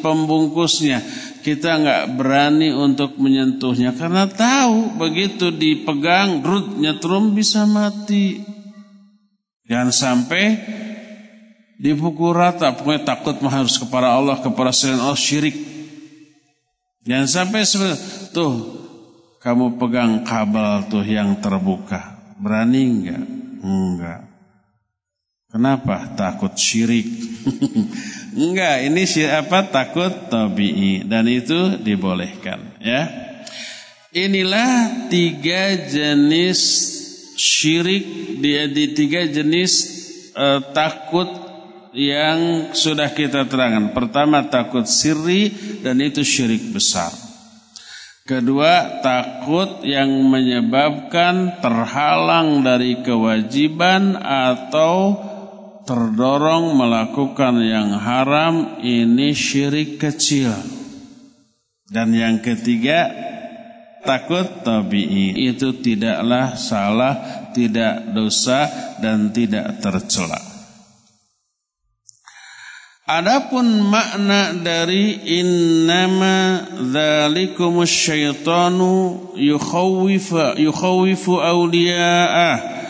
[0.00, 1.04] pembungkusnya.
[1.44, 3.92] Kita nggak berani untuk menyentuhnya.
[3.92, 8.40] Karena tahu begitu dipegang rut nyetrum bisa mati.
[9.68, 10.56] Jangan sampai
[11.76, 12.72] dipukul rata.
[12.80, 15.56] Pokoknya takut mah harus kepada Allah kepada selain Allah syirik.
[17.04, 17.60] Jangan sampai
[18.32, 18.80] tuh
[19.36, 22.24] kamu pegang kabel tuh yang terbuka.
[22.40, 23.22] Berani enggak
[23.60, 24.31] enggak
[25.52, 26.08] kenapa?
[26.16, 27.06] Takut syirik.
[28.32, 31.04] Enggak ini siapa takut tabii.
[31.04, 33.06] Dan itu dibolehkan ya.
[34.12, 36.60] Inilah tiga jenis
[37.36, 38.04] syirik.
[38.40, 39.72] Dia di tiga jenis
[40.34, 41.28] uh, takut
[41.92, 43.92] yang sudah kita terangkan.
[43.92, 45.52] Pertama takut sirri
[45.84, 47.12] dan itu syirik besar.
[48.22, 55.18] Kedua takut yang menyebabkan terhalang dari kewajiban atau
[55.82, 60.54] terdorong melakukan yang haram ini syirik kecil.
[61.92, 63.12] Dan yang ketiga
[64.00, 68.66] takut tabii itu tidaklah salah, tidak dosa
[69.02, 70.40] dan tidak tercela.
[73.02, 82.81] Adapun makna dari innama dzalikumus syaitanu yukhawwifu yukhawwifu awliya'ah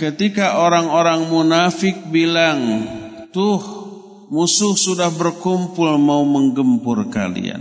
[0.00, 2.88] ketika orang-orang munafik bilang
[3.36, 3.60] tuh
[4.32, 7.60] musuh sudah berkumpul mau menggempur kalian.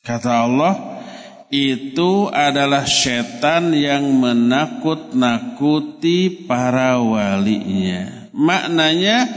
[0.00, 1.04] Kata Allah
[1.52, 8.32] itu adalah setan yang menakut-nakuti para walinya.
[8.32, 9.28] Maknanya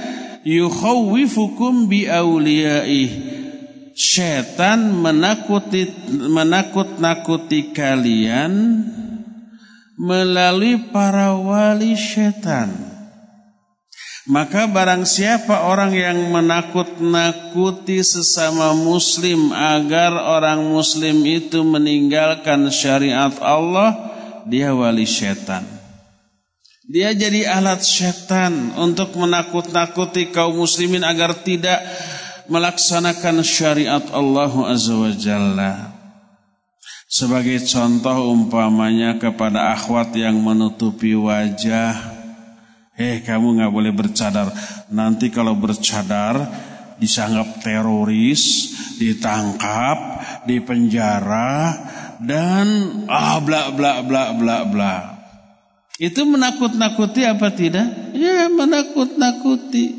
[0.47, 3.35] yukhawwifukum bi awliyaih
[3.97, 8.53] Setan menakuti menakut-nakuti kalian
[9.97, 12.69] melalui para wali setan.
[14.27, 23.95] Maka barang siapa orang yang menakut-nakuti sesama muslim agar orang muslim itu meninggalkan syariat Allah,
[24.43, 25.63] dia wali setan.
[26.87, 31.83] Dia jadi alat setan untuk menakut-nakuti kaum muslimin agar tidak
[32.51, 35.96] melaksanakan syariat Allah Azza wa Jalla.
[37.17, 41.97] Sebagai contoh umpamanya kepada akhwat yang menutupi wajah.
[42.93, 44.53] Eh kamu nggak boleh bercadar.
[44.93, 46.37] Nanti kalau bercadar
[47.01, 48.69] disanggap teroris,
[49.01, 49.97] ditangkap,
[50.45, 51.73] dipenjara
[52.21, 52.67] dan
[53.09, 54.95] ah bla bla bla bla bla.
[55.97, 58.13] Itu menakut-nakuti apa tidak?
[58.13, 59.97] Ya menakut-nakuti.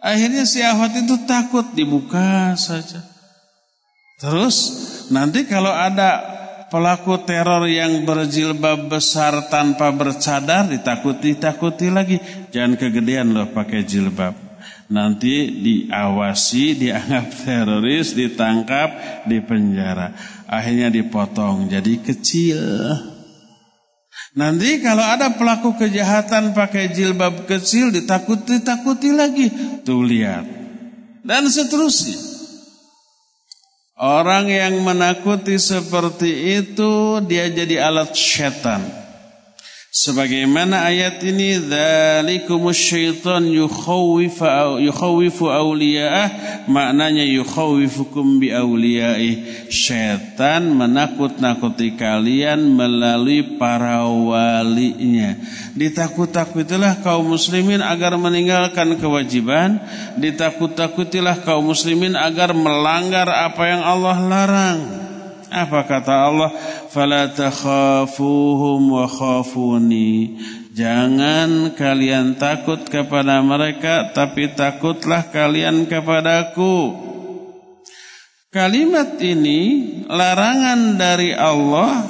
[0.00, 3.04] Akhirnya si Ahwat itu takut dibuka saja.
[4.16, 4.56] Terus
[5.12, 6.37] nanti kalau ada
[6.68, 12.16] pelaku teror yang berjilbab besar tanpa bercadar ditakuti-takuti lagi.
[12.52, 14.36] Jangan kegedean loh pakai jilbab.
[14.88, 18.88] Nanti diawasi, dianggap teroris, ditangkap,
[19.28, 20.16] dipenjara.
[20.48, 22.60] Akhirnya dipotong jadi kecil.
[24.36, 29.48] Nanti kalau ada pelaku kejahatan pakai jilbab kecil ditakuti-takuti lagi.
[29.82, 30.44] Tuh lihat.
[31.26, 32.37] Dan seterusnya.
[33.98, 38.78] Orang yang menakuti seperti itu dia jadi alat syaitan.
[39.98, 44.46] Sebagaimana ayat ini dzalikumus syaitan yukhawwifu
[45.50, 46.28] awliya'ah
[46.70, 55.34] maknanya yukhawwifukum bi awliyaih syaitan menakut-nakuti kalian melalui para walinya.
[55.74, 59.82] Ditakut-takutilah kaum muslimin agar meninggalkan kewajiban.
[60.14, 64.80] Ditakut-takutilah kaum muslimin agar melanggar apa yang Allah larang.
[65.48, 66.52] Apa kata Allah?
[66.88, 70.40] Fala takhafuhum wa khafuni.
[70.72, 76.96] Jangan kalian takut kepada mereka tapi takutlah kalian kepadaku.
[78.48, 79.60] Kalimat ini
[80.08, 82.08] larangan dari Allah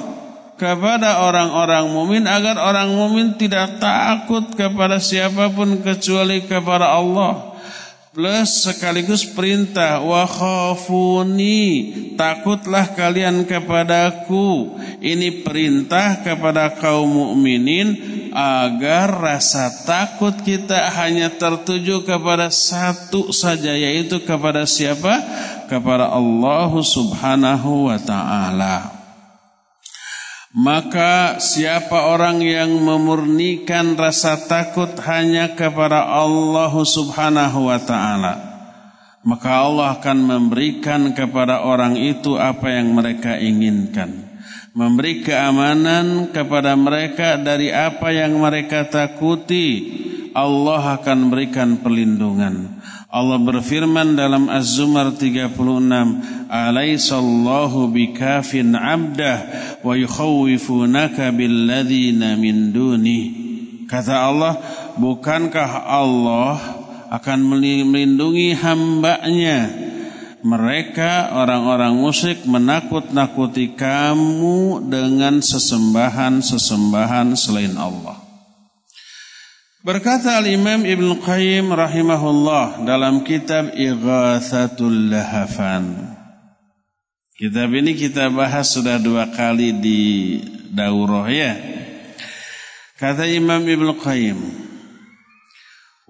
[0.55, 7.48] kepada orang-orang mumin agar orang mumin tidak takut kepada siapa pun kecuali kepada Allah
[8.19, 11.63] plus sekaligus perintah wa khafuni
[12.19, 14.75] takutlah kalian kepadaku.
[14.99, 17.95] Ini perintah kepada kaum mukminin
[18.35, 25.15] agar rasa takut kita hanya tertuju kepada satu saja yaitu kepada siapa?
[25.71, 28.98] Kepada Allah Subhanahu wa taala
[30.49, 38.33] Maka siapa orang yang memurnikan rasa takut hanya kepada Allah subhanahu wa ta'ala
[39.21, 44.25] Maka Allah akan memberikan kepada orang itu apa yang mereka inginkan.
[44.73, 49.91] Memberi keamanan kepada mereka dari apa yang mereka takuti
[50.33, 52.78] Allah akan berikan perlindungan
[53.09, 59.37] Allah berfirman dalam Az-Zumar 36, "Alaisallahu bikafin 'abdah
[59.81, 63.21] wa yukhawifunaka billadzina min duni."
[63.89, 64.61] Kata Allah,
[65.01, 66.61] bukankah Allah
[67.09, 69.73] akan melindungi hambanya?
[70.45, 78.28] Mereka orang-orang musyrik menakut-nakuti kamu dengan sesembahan-sesembahan selain Allah.
[79.79, 85.95] Berkata Al-Imam Ibn Qayyim rahimahullah dalam kitab Ighathatul Lahafan.
[87.39, 90.01] Kitab ini kita bahas sudah dua kali di
[90.75, 91.55] daurah ya.
[92.99, 94.39] Kata Imam Ibn Qayyim,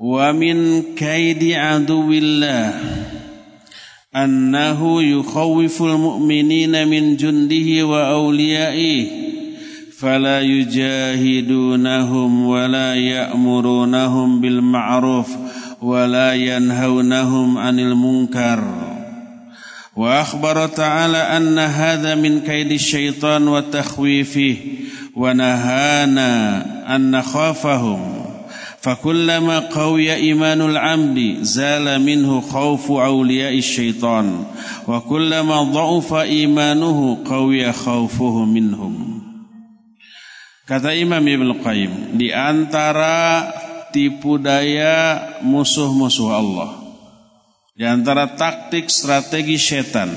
[0.02, 2.74] "Wa min kaidi aduwillah
[4.10, 9.30] annahu yukhawwiful mu'minina min jundihi wa awliyaihi."
[10.00, 15.28] فلا يجاهدونهم ولا يأمرونهم بالمعروف
[15.82, 18.64] ولا ينهونهم عن المنكر.
[19.96, 24.56] وأخبر تعالى أن هذا من كيد الشيطان وتخويفه
[25.16, 28.26] ونهانا أن نخافهم.
[28.82, 34.44] فكلما قوي إيمان العبد زال منه خوف أولياء الشيطان.
[34.88, 39.19] وكلما ضعف إيمانه قوي خوفه منهم.
[40.70, 43.50] Kata Imam Ibn Qayyim, di antara
[43.90, 46.78] tipu daya musuh-musuh Allah,
[47.74, 50.14] di antara taktik strategi setan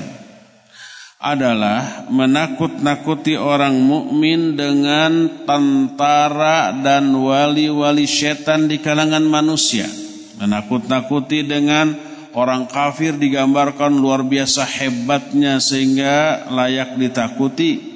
[1.17, 9.89] adalah menakut-nakuti orang mukmin dengan tentara dan wali-wali setan di kalangan manusia.
[10.37, 11.97] Menakut-nakuti dengan
[12.37, 17.92] orang kafir digambarkan luar biasa hebatnya sehingga layak ditakuti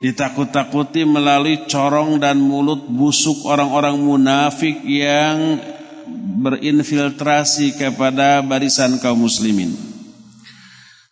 [0.00, 5.60] ditakut-takuti melalui corong dan mulut busuk orang-orang munafik yang
[6.40, 9.76] berinfiltrasi kepada barisan kaum muslimin.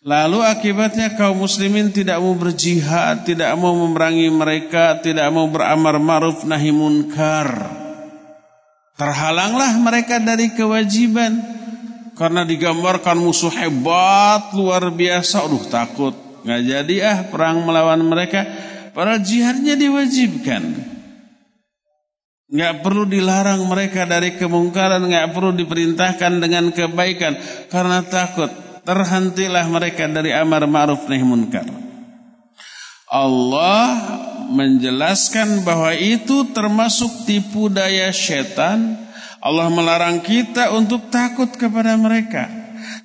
[0.01, 6.49] Lalu akibatnya kaum muslimin tidak mau berjihad, tidak mau memerangi mereka, tidak mau beramar ma'ruf
[6.49, 7.69] nahi munkar.
[8.97, 11.39] Terhalanglah mereka dari kewajiban
[12.17, 15.45] karena digambarkan musuh hebat luar biasa.
[15.45, 18.68] Aduh takut, nggak jadi ah perang melawan mereka
[18.99, 20.75] Para jihadnya diwajibkan.
[22.51, 27.39] Nggak perlu dilarang mereka dari kemungkaran, nggak perlu diperintahkan dengan kebaikan
[27.71, 28.51] karena takut
[28.83, 31.63] terhentilah mereka dari amar ma'ruf nahi munkar.
[33.07, 33.87] Allah
[34.51, 38.99] menjelaskan bahwa itu termasuk tipu daya setan.
[39.39, 42.51] Allah melarang kita untuk takut kepada mereka.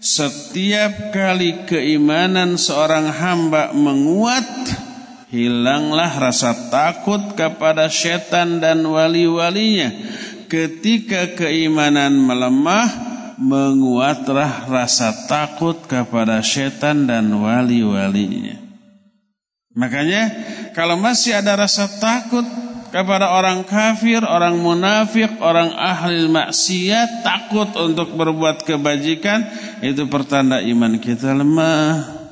[0.02, 4.44] Setiap kali keimanan seorang hamba menguat,
[5.34, 9.90] hilanglah rasa takut kepada setan dan wali-walinya.
[10.46, 12.86] Ketika keimanan melemah,
[13.34, 18.62] menguatlah rasa takut kepada setan dan wali-walinya.
[19.74, 20.30] Makanya
[20.70, 22.46] kalau masih ada rasa takut
[22.94, 29.42] kepada orang kafir, orang munafik, orang ahli maksiat, takut untuk berbuat kebajikan,
[29.82, 32.23] itu pertanda iman kita lemah.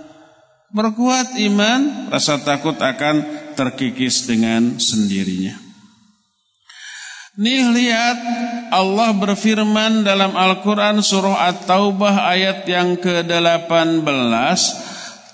[0.72, 5.52] Berkuat iman, rasa takut akan terkikis dengan sendirinya.
[7.32, 8.18] Nih lihat
[8.72, 14.60] Allah berfirman dalam Al-Quran surah At-Taubah ayat yang ke-18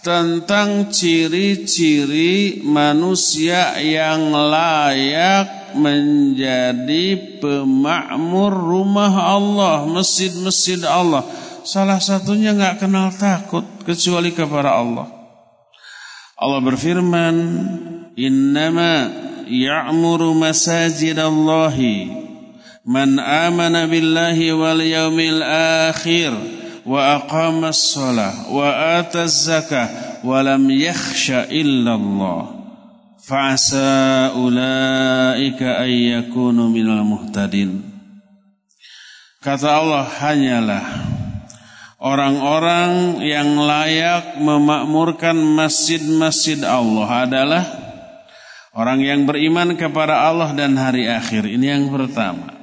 [0.06, 11.26] tentang ciri-ciri manusia yang layak menjadi pemakmur rumah Allah, masjid-masjid Allah.
[11.66, 15.17] Salah satunya nggak kenal takut kecuali kepada Allah.
[16.38, 17.34] Allah berfirman,
[18.14, 19.10] "Innama
[19.50, 22.14] ya'muru masajidallahi
[22.86, 25.42] man amana billahi wal yawmil
[25.90, 26.30] akhir
[26.86, 28.70] wa aqama as-salah wa
[29.02, 32.54] ata az-zakah wa lam yakhsha illa Allah."
[33.18, 37.82] Fa'asa ulaika ay yakunu minal muhtadin.
[39.42, 41.07] Kata Allah hanyalah
[41.98, 47.64] Orang-orang yang layak memakmurkan masjid-masjid Allah adalah
[48.70, 51.42] orang yang beriman kepada Allah dan hari akhir.
[51.42, 52.54] Ini yang pertama.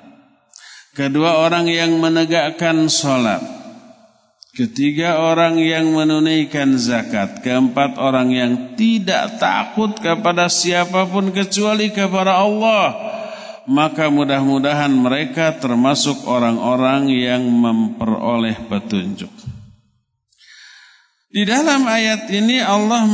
[0.96, 3.44] Kedua orang yang menegakkan sholat.
[4.56, 12.40] Ketiga orang yang menunaikan zakat Keempat orang yang tidak takut kepada siapa pun kecuali kepada
[12.40, 13.15] Allah
[13.66, 19.34] Maka mudah-mudahan mereka termasuk orang-orang yang memperoleh petunjuk
[21.34, 23.10] Di dalam ayat ini Allah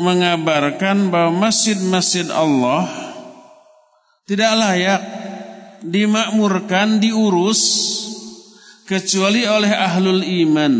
[0.00, 2.88] mengabarkan bahwa masjid-masjid Allah
[4.24, 5.02] Tidak layak
[5.84, 7.60] dimakmurkan, diurus
[8.84, 10.74] kecuali oleh ahlul iman.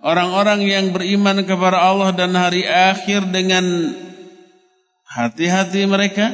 [0.00, 3.92] Orang-orang yang beriman kepada Allah dan hari akhir dengan
[5.04, 6.32] hati-hati mereka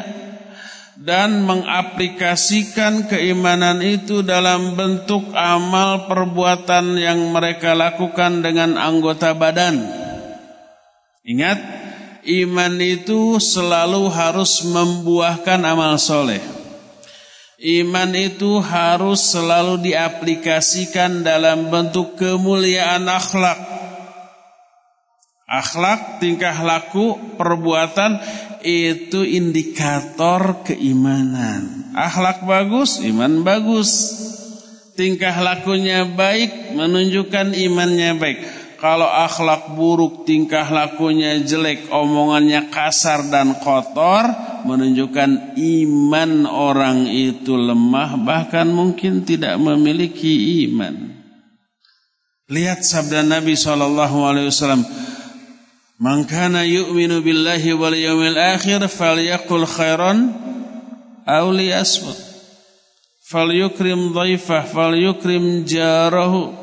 [0.96, 9.76] dan mengaplikasikan keimanan itu dalam bentuk amal perbuatan yang mereka lakukan dengan anggota badan.
[11.26, 11.58] Ingat,
[12.24, 16.40] iman itu selalu harus membuahkan amal soleh.
[17.56, 23.85] Iman itu harus selalu diaplikasikan dalam bentuk kemuliaan akhlak.
[25.46, 28.18] Akhlak, tingkah laku, perbuatan
[28.66, 31.94] itu indikator keimanan.
[31.94, 33.90] Akhlak bagus, iman bagus.
[34.98, 38.38] Tingkah lakunya baik, menunjukkan imannya baik.
[38.76, 44.26] Kalau akhlak buruk, tingkah lakunya jelek, omongannya kasar dan kotor,
[44.66, 51.16] menunjukkan iman orang itu lemah, bahkan mungkin tidak memiliki iman.
[52.50, 54.82] Lihat sabda Nabi SAW,
[55.96, 60.32] "Man kana yu'minu billahi wal yawmil akhir falyaqul khairan
[61.24, 62.16] aw liyasmut."
[63.26, 66.54] Falyukrim dhaifah, falyukrim jarahu.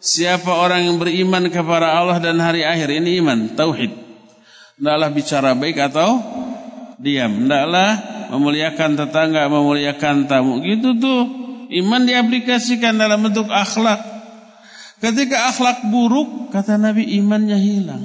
[0.00, 3.92] Siapa orang yang beriman kepada Allah dan hari akhir ini iman, tauhid.
[4.76, 6.20] Hendaklah bicara baik atau
[7.00, 7.44] diam.
[7.44, 8.00] Hendaklah
[8.32, 10.60] memuliakan tetangga, memuliakan tamu.
[10.60, 11.22] Gitu tuh.
[11.72, 14.00] Iman diaplikasikan dalam bentuk akhlak.
[15.00, 18.04] Ketika akhlak buruk, kata Nabi imannya hilang.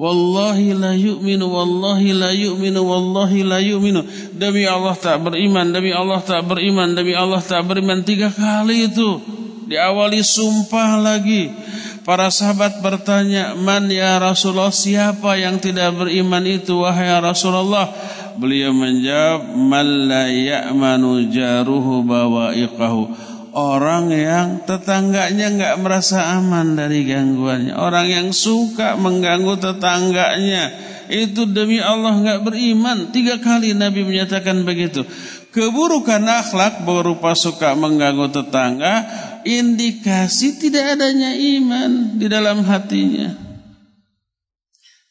[0.00, 4.00] Wallahi la yu'minu, wallahi la yu'minu, wallahi la yu'minu.
[4.32, 8.00] Demi Allah tak beriman, demi Allah tak beriman, demi Allah tak beriman.
[8.00, 9.20] Tiga kali itu
[9.68, 11.52] diawali sumpah lagi.
[12.00, 14.72] Para sahabat bertanya, "Man ya Rasulullah?
[14.72, 17.92] Siapa yang tidak beriman itu wahai Rasulullah?"
[18.40, 27.74] Beliau menjawab, "Man la ya'manu jaruhu bawa'iqahu." Orang yang tetangganya enggak merasa aman dari gangguannya,
[27.74, 30.70] orang yang suka mengganggu tetangganya,
[31.10, 33.10] itu demi Allah enggak beriman.
[33.10, 35.02] Tiga kali Nabi menyatakan begitu.
[35.50, 39.02] Keburukan akhlak berupa suka mengganggu tetangga
[39.42, 43.34] indikasi tidak adanya iman di dalam hatinya.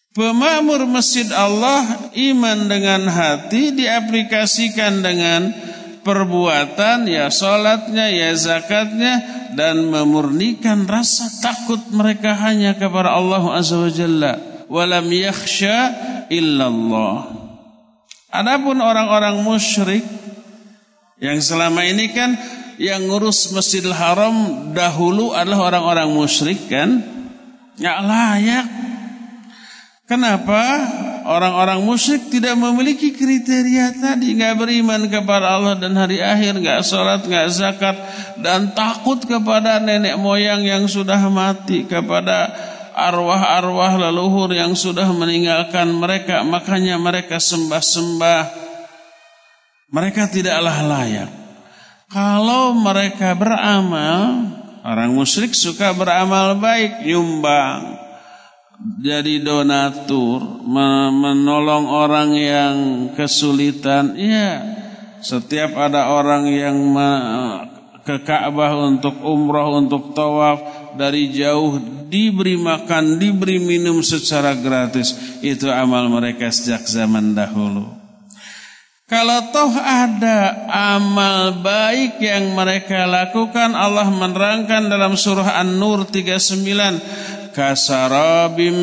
[0.09, 5.53] Pemakmur masjid Allah iman dengan hati diaplikasikan dengan
[6.09, 9.21] perbuatan ya salatnya ya zakatnya
[9.53, 14.33] dan memurnikan rasa takut mereka hanya kepada Allah Azza wa Jalla
[14.65, 15.93] walam yakhsha
[16.33, 17.29] illallah.
[18.33, 20.01] Adapun orang-orang musyrik
[21.21, 22.33] yang selama ini kan
[22.81, 27.05] yang ngurus Masjidil Haram dahulu adalah orang-orang musyrik kan?
[27.77, 28.65] Ya layak.
[30.09, 30.61] Kenapa?
[31.29, 37.21] Orang-orang musyrik tidak memiliki kriteria tadi, nggak beriman kepada Allah dan hari akhir, nggak sholat,
[37.21, 37.93] nggak zakat,
[38.41, 42.49] dan takut kepada nenek moyang yang sudah mati, kepada
[42.97, 48.43] arwah-arwah leluhur yang sudah meninggalkan mereka, makanya mereka sembah-sembah.
[49.93, 51.29] Mereka tidaklah layak.
[52.09, 54.49] Kalau mereka beramal,
[54.81, 58.08] orang musyrik suka beramal baik, nyumbang,
[58.79, 60.63] jadi donatur,
[61.11, 62.75] menolong orang yang
[63.11, 64.15] kesulitan.
[64.15, 64.63] Iya,
[65.19, 66.77] setiap ada orang yang
[68.07, 71.77] ke Ka'bah untuk umrah, untuk tawaf dari jauh
[72.07, 75.13] diberi makan, diberi minum secara gratis.
[75.43, 77.99] Itu amal mereka sejak zaman dahulu.
[79.09, 88.75] Kalau toh ada amal baik yang mereka lakukan Allah menerangkan dalam surah An-Nur 39 kasarabim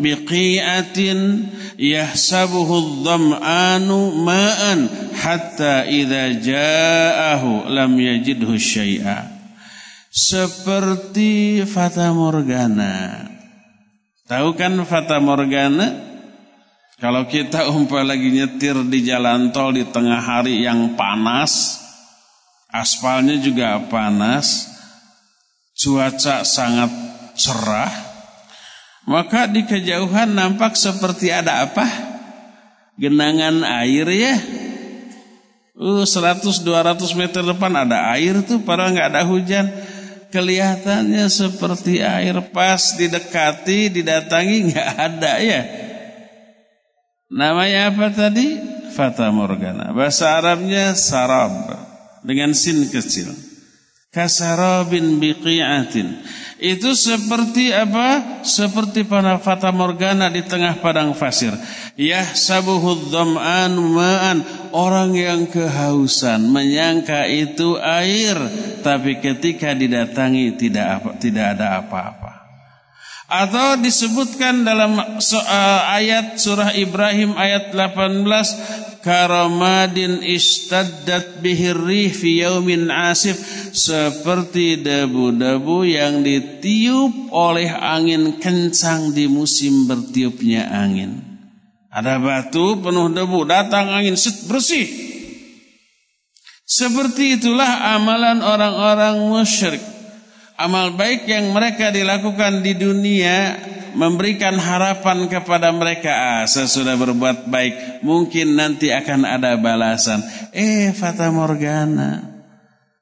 [0.00, 1.44] biqi'atin
[1.76, 9.28] yahsabuhu dham'anu ma'an hatta idza ja'ahu lam yajidhu syai'a.
[10.08, 13.28] Seperti fata morgana.
[14.24, 16.16] Tahu kan fata morgana?
[16.96, 21.82] Kalau kita umpah lagi nyetir di jalan tol di tengah hari yang panas,
[22.72, 24.70] aspalnya juga panas,
[25.76, 26.88] cuaca sangat
[27.34, 27.92] cerah,
[29.04, 31.84] maka di kejauhan nampak seperti ada apa?
[32.96, 34.36] Genangan air ya.
[35.74, 36.64] Uh, 100-200
[37.18, 39.66] meter depan ada air tuh, padahal nggak ada hujan.
[40.34, 45.62] kelihatannya seperti air pas didekati, didatangi nggak ada ya.
[47.30, 48.58] Namanya apa tadi?
[48.90, 49.94] Fata Morgana.
[49.94, 51.70] Bahasa Arabnya sarab
[52.26, 53.30] dengan sin kecil.
[54.10, 56.18] Kasarabin biqi'atin.
[56.64, 58.40] Itu seperti apa?
[58.40, 61.52] Seperti pada fata morgana di tengah padang pasir.
[62.00, 64.38] Yahsabuhu dham'an ma'an.
[64.72, 68.34] Orang yang kehausan menyangka itu air,
[68.80, 72.32] tapi ketika didatangi tidak apa, tidak ada apa-apa.
[73.28, 82.88] Atau disebutkan dalam uh, ayat surah Ibrahim ayat 18 karamadin istaddat bihir rih fi yaumin
[82.88, 83.36] asif
[83.76, 91.20] seperti debu-debu yang ditiup oleh angin kencang di musim bertiupnya angin.
[91.92, 94.88] Ada batu penuh debu, datang angin set bersih.
[96.64, 99.93] Seperti itulah amalan orang-orang musyrik
[100.54, 103.58] amal baik yang mereka dilakukan di dunia
[103.94, 110.22] memberikan harapan kepada mereka ah saya sudah berbuat baik mungkin nanti akan ada balasan
[110.54, 112.22] eh fata morgana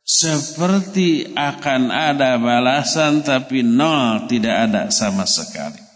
[0.04, 5.92] seperti akan ada balasan tapi nol tidak ada sama sekali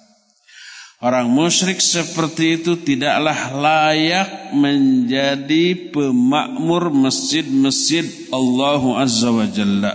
[0.96, 9.92] Orang musyrik seperti itu tidaklah layak menjadi pemakmur masjid-masjid Allah Azza wa Jalla.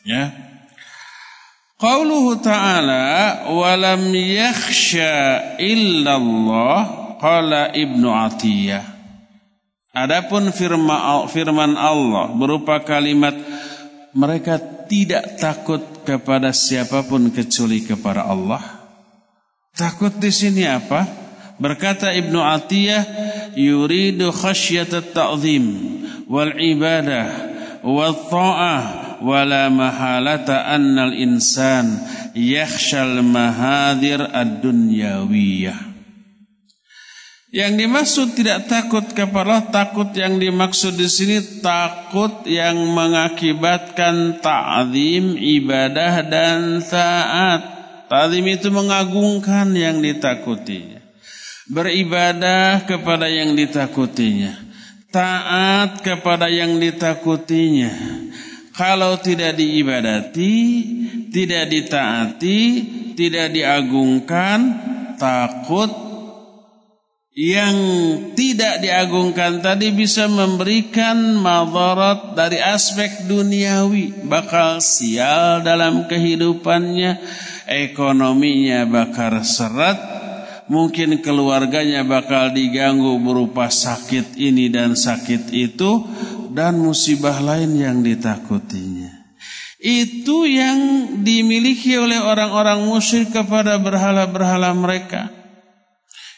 [0.00, 0.43] Ya.
[1.84, 6.80] Qauluhu ta'ala walam yakhsha illallah
[7.20, 8.80] qala Ibnu Atiyah.
[9.92, 10.48] Adapun
[11.28, 13.36] firman Allah berupa kalimat
[14.16, 14.56] mereka
[14.88, 18.64] tidak takut kepada siapa pun kecuali kepada Allah.
[19.76, 21.04] Takut di sini apa?
[21.60, 23.04] Berkata Ibnu Atiyah
[23.60, 25.68] yuridu khasyata ta'zim
[26.32, 27.28] wal ibadah
[27.84, 31.96] wal ta'ah wala mahalata annal insan
[32.36, 35.94] yakhshal mahadir ad-dunyawiyah
[37.54, 46.26] yang dimaksud tidak takut kepada takut yang dimaksud di sini takut yang mengakibatkan ta'zim ibadah
[46.26, 47.62] dan taat.
[48.10, 50.98] Ta'zim itu mengagungkan yang ditakutinya.
[51.70, 54.58] Beribadah kepada yang ditakutinya.
[55.14, 57.94] Taat kepada yang ditakutinya
[58.74, 60.56] kalau tidak diibadati,
[61.30, 62.60] tidak ditaati,
[63.14, 64.58] tidak diagungkan,
[65.14, 65.90] takut
[67.34, 67.74] yang
[68.38, 77.18] tidak diagungkan tadi bisa memberikan madarat dari aspek duniawi, bakal sial dalam kehidupannya,
[77.66, 79.98] ekonominya bakal seret,
[80.70, 86.06] mungkin keluarganya bakal diganggu berupa sakit ini dan sakit itu
[86.54, 89.10] dan musibah lain yang ditakutinya.
[89.82, 95.28] Itu yang dimiliki oleh orang-orang musyrik kepada berhala-berhala mereka.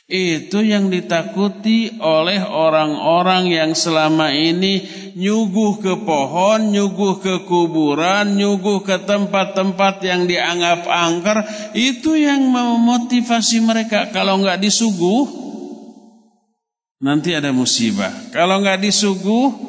[0.07, 4.87] Itu yang ditakuti oleh orang-orang yang selama ini
[5.19, 11.43] nyuguh ke pohon, nyuguh ke kuburan, nyuguh ke tempat-tempat yang dianggap angker.
[11.75, 14.15] Itu yang memotivasi mereka.
[14.15, 15.27] Kalau nggak disuguh,
[17.03, 18.31] nanti ada musibah.
[18.31, 19.66] Kalau nggak disuguh,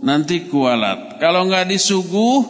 [0.00, 1.20] nanti kualat.
[1.20, 2.44] Kalau nggak disuguh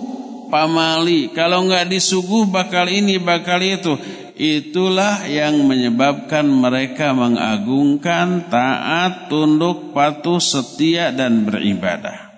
[0.51, 3.95] pamali, kalau nggak disuguh bakal ini bakal itu.
[4.41, 12.33] Itulah yang menyebabkan mereka mengagungkan taat, tunduk, patuh, setia dan beribadah.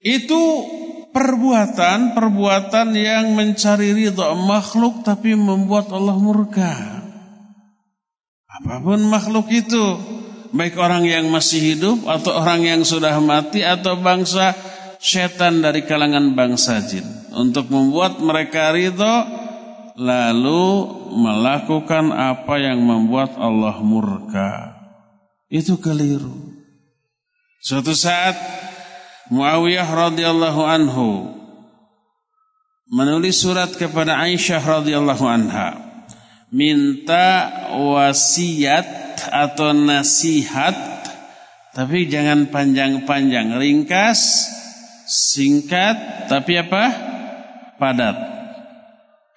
[0.00, 0.64] Itu
[1.12, 6.72] perbuatan-perbuatan yang mencari ridha makhluk tapi membuat Allah murka.
[8.48, 10.00] Apa pun makhluk itu
[10.50, 14.54] baik orang yang masih hidup atau orang yang sudah mati atau bangsa
[15.00, 17.06] setan dari kalangan bangsa jin.
[17.30, 19.26] Untuk membuat mereka ridho
[20.00, 20.64] lalu
[21.14, 24.76] melakukan apa yang membuat Allah murka.
[25.50, 26.34] Itu keliru.
[27.60, 28.38] Suatu saat
[29.30, 31.40] Muawiyah radhiyallahu anhu
[32.90, 35.78] menulis surat kepada Aisyah radhiyallahu anha.
[36.50, 40.72] Minta wasiat atau nasihat
[41.70, 44.50] tapi jangan panjang-panjang, ringkas,
[45.06, 46.84] singkat tapi apa?
[47.80, 48.16] padat.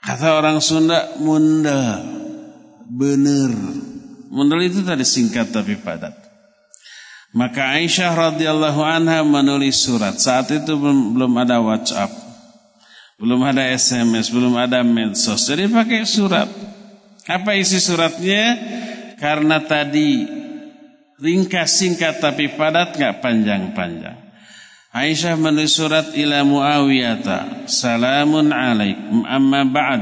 [0.03, 2.03] Kata orang Sunda mundal.
[2.91, 3.55] Benar.
[4.27, 6.11] Mundal itu tadi singkat tapi padat.
[7.33, 10.19] Maka Aisyah radhiyallahu anha menulis surat.
[10.19, 12.11] Saat itu belum, belum ada WhatsApp.
[13.17, 15.47] Belum ada SMS, belum ada medsos.
[15.47, 16.51] Jadi pakai surat.
[17.23, 18.59] Apa isi suratnya?
[19.23, 20.27] Karena tadi
[21.15, 24.19] ringkas singkat tapi padat nggak panjang-panjang.
[24.91, 30.01] Aisyah menulis surat ila Muawiyah Salamun alaikum amma ba'd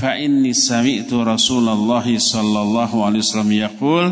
[0.00, 4.06] fa inni sami'tu Rasulullah sallallahu alaihi wasallam yaqul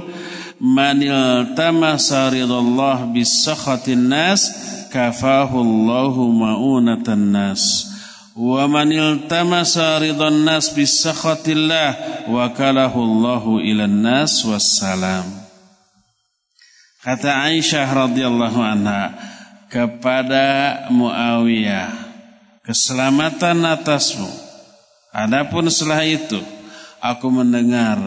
[0.62, 4.46] man iltamasa ridallah bis sakhatin nas
[4.94, 7.91] kafahu Allahu ma'unatan nas
[8.36, 15.28] man iltamasa ridan nas bis sakhatillah wakalahu Allahu ila nas wassalam.
[17.02, 19.12] Kata Aisyah radhiyallahu anha
[19.68, 21.92] kepada Muawiyah
[22.62, 24.30] keselamatan atasmu.
[25.12, 26.40] Adapun setelah itu
[27.02, 27.98] aku mendengar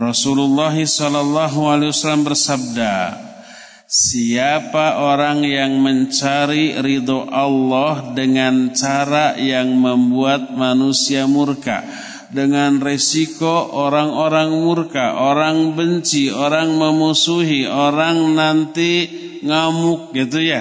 [0.00, 3.27] Rasulullah sallallahu alaihi wasallam bersabda
[3.88, 11.88] Siapa orang yang mencari ridho Allah dengan cara yang membuat manusia murka
[12.28, 19.08] dengan resiko orang-orang murka, orang benci, orang memusuhi, orang nanti
[19.40, 20.60] ngamuk gitu ya.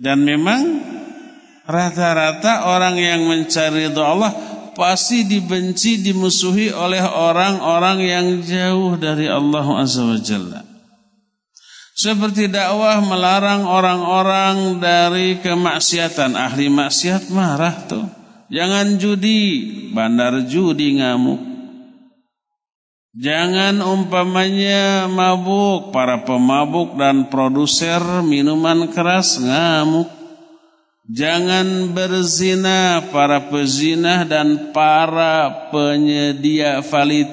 [0.00, 0.62] Dan memang
[1.68, 4.32] rata-rata orang yang mencari ridho Allah
[4.72, 10.67] pasti dibenci, dimusuhi oleh orang-orang yang jauh dari Allah Azza wa.
[11.98, 16.38] Seperti dakwah melarang orang-orang dari kemaksiatan.
[16.38, 18.06] Ahli maksiat marah tuh.
[18.54, 19.42] Jangan judi,
[19.90, 21.42] bandar judi ngamuk.
[23.18, 30.06] Jangan umpamanya mabuk, para pemabuk dan produser minuman keras ngamuk.
[31.10, 37.32] Jangan berzina, para pezina dan para penyedia valid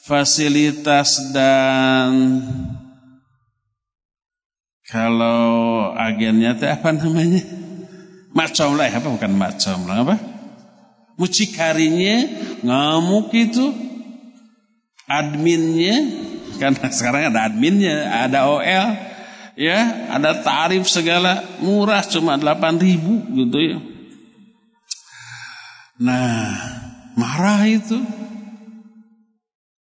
[0.00, 2.32] fasilitas dan
[4.84, 7.40] kalau agennya itu apa namanya?
[8.34, 10.16] Macam lah, apa bukan macam lah apa?
[11.14, 12.26] Mucikarinya
[12.66, 13.70] ngamuk itu
[15.06, 15.94] adminnya
[16.58, 18.88] karena sekarang ada adminnya, ada OL,
[19.54, 19.78] ya,
[20.10, 23.78] ada tarif segala murah cuma 8 ribu gitu ya.
[26.02, 26.50] Nah,
[27.14, 28.02] marah itu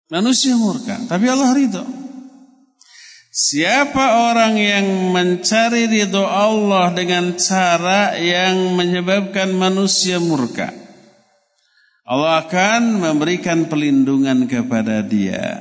[0.09, 2.00] manusia murka, tapi Allah ridho.
[3.41, 10.69] Siapa orang yang mencari ridho Allah dengan cara yang menyebabkan manusia murka?
[12.05, 15.57] Allah akan memberikan pelindungan kepada dia.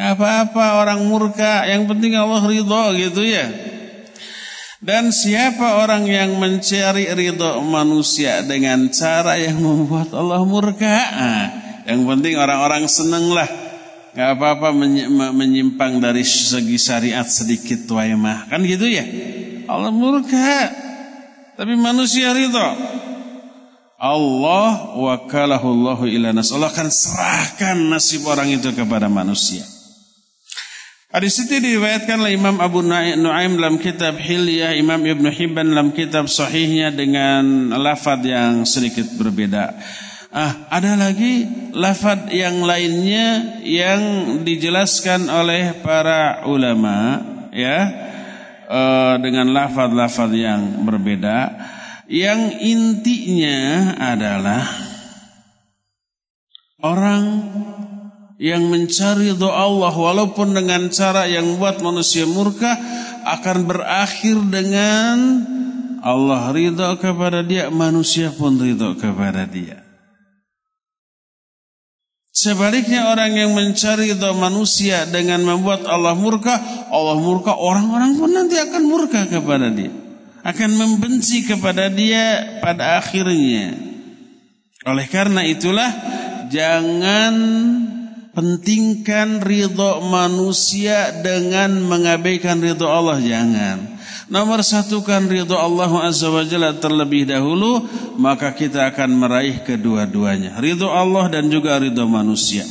[0.00, 3.52] Apa-apa orang murka, yang penting Allah ridho gitu ya.
[4.80, 10.88] Dan siapa orang yang mencari ridho manusia dengan cara yang membuat Allah murka?
[10.88, 11.46] Nah,
[11.84, 13.69] yang penting orang-orang seneng lah.
[14.10, 14.74] Gak apa-apa
[15.30, 18.50] menyimpang dari segi syariat sedikit waimah.
[18.50, 19.06] Kan gitu ya?
[19.70, 20.66] Allah murka.
[21.54, 22.68] Tapi manusia ridho.
[24.00, 26.50] Allah wakalahu Allahu ila nas.
[26.50, 29.62] Allah akan serahkan nasib orang itu kepada manusia.
[31.10, 36.30] Hadis itu diriwayatkan oleh Imam Abu Nuaim dalam kitab Hilyah, Imam Ibn Hibban dalam kitab
[36.30, 39.74] sahihnya dengan lafad yang sedikit berbeda.
[40.30, 41.42] Ah, ada lagi
[41.74, 44.02] lafad yang lainnya yang
[44.46, 47.18] dijelaskan oleh para ulama
[47.50, 47.90] ya
[48.70, 51.50] uh, dengan lafad-lafad yang berbeda
[52.06, 54.70] yang intinya adalah
[56.78, 57.24] orang
[58.38, 62.78] yang mencari doa Allah walaupun dengan cara yang buat manusia murka
[63.26, 65.42] akan berakhir dengan
[66.00, 69.79] Allah ridho kepada dia, manusia pun ridho kepada dia.
[72.30, 76.54] Sebaliknya orang yang mencari doa manusia dengan membuat Allah murka,
[76.88, 79.90] Allah murka, orang-orang pun nanti akan murka kepada dia
[80.40, 83.76] akan membenci kepada dia pada akhirnya.
[84.88, 85.90] Oleh karena itulah
[86.48, 87.34] jangan
[88.32, 93.99] pentingkan ridho manusia dengan mengabaikan ridho Allah jangan.
[94.30, 97.82] Nomor satukan ridho Allah Azza wa Jalla terlebih dahulu
[98.14, 100.54] maka kita akan meraih kedua-duanya.
[100.62, 102.62] Ridho Allah dan juga ridho manusia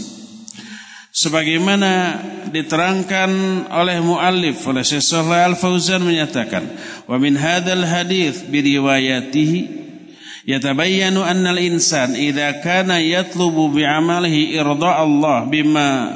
[1.10, 2.22] sebagaimana
[2.54, 3.30] diterangkan
[3.74, 6.64] oleh muallif oleh Syekh Al-Fauzan menyatakan
[7.10, 9.89] wa min hadzal hadis bi riwayatihi
[10.48, 16.12] يتبين أن الإنسان إذا كان يطلب بعمله إرضاء الله بما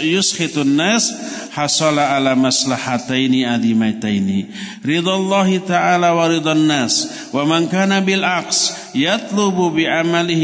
[0.00, 1.14] يسخط الناس
[1.52, 4.46] حصل على مصلحتين عظيمتين.
[4.86, 7.08] رضا الله تعالى ورضا الناس.
[7.32, 10.42] ومن كان بالعكس يطلب بعمله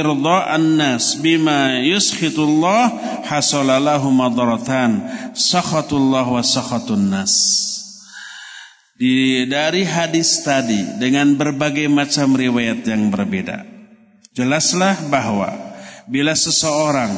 [0.00, 5.10] إرضاء الناس بما يسخط الله حصل له مضرتان.
[5.34, 7.73] سخط الله وسخط الناس.
[8.94, 13.66] Di, dari hadis tadi dengan berbagai macam riwayat yang berbeda.
[14.34, 15.50] Jelaslah bahwa
[16.06, 17.10] bila seseorang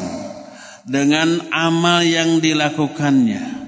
[0.86, 3.66] dengan amal yang dilakukannya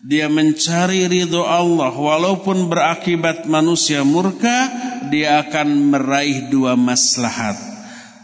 [0.00, 4.70] dia mencari ridho Allah walaupun berakibat manusia murka
[5.12, 7.58] dia akan meraih dua maslahat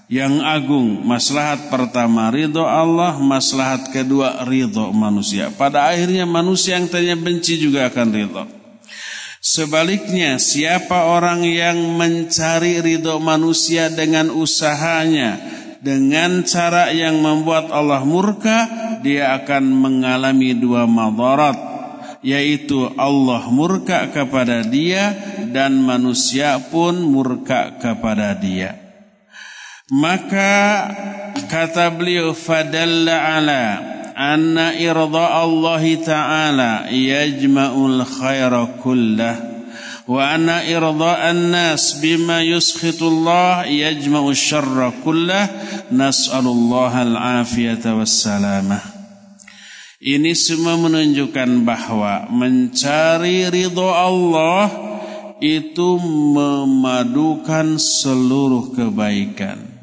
[0.09, 7.19] yang agung maslahat pertama ridho Allah maslahat kedua ridho manusia pada akhirnya manusia yang tanya
[7.19, 8.56] benci juga akan ridho
[9.41, 15.39] sebaliknya siapa orang yang mencari ridho manusia dengan usahanya
[15.81, 18.67] dengan cara yang membuat Allah murka
[19.07, 21.77] dia akan mengalami dua madarat
[22.27, 25.15] yaitu Allah murka kepada dia
[25.55, 28.75] dan manusia pun murka kepada dia.
[29.87, 30.91] Maka
[31.47, 33.65] kata beliau fadalla ala
[34.17, 39.57] anna irda Allah taala yajma'ul khaira kullah
[40.07, 45.51] وأن إرضاء الناس بما يسخط الله يجمع الشر كله
[45.93, 48.79] نسأل الله العافية والسلامة
[49.97, 54.71] Ini semua menunjukkan bahwa mencari ridho Allah
[55.43, 55.99] itu
[56.37, 59.76] memadukan seluruh kebaikan.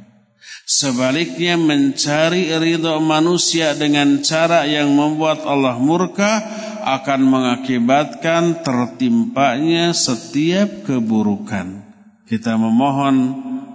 [0.74, 6.42] Sebaliknya mencari ridho manusia dengan cara yang membuat Allah murka
[6.82, 11.78] akan mengakibatkan tertimpanya setiap keburukan.
[12.26, 13.16] Kita memohon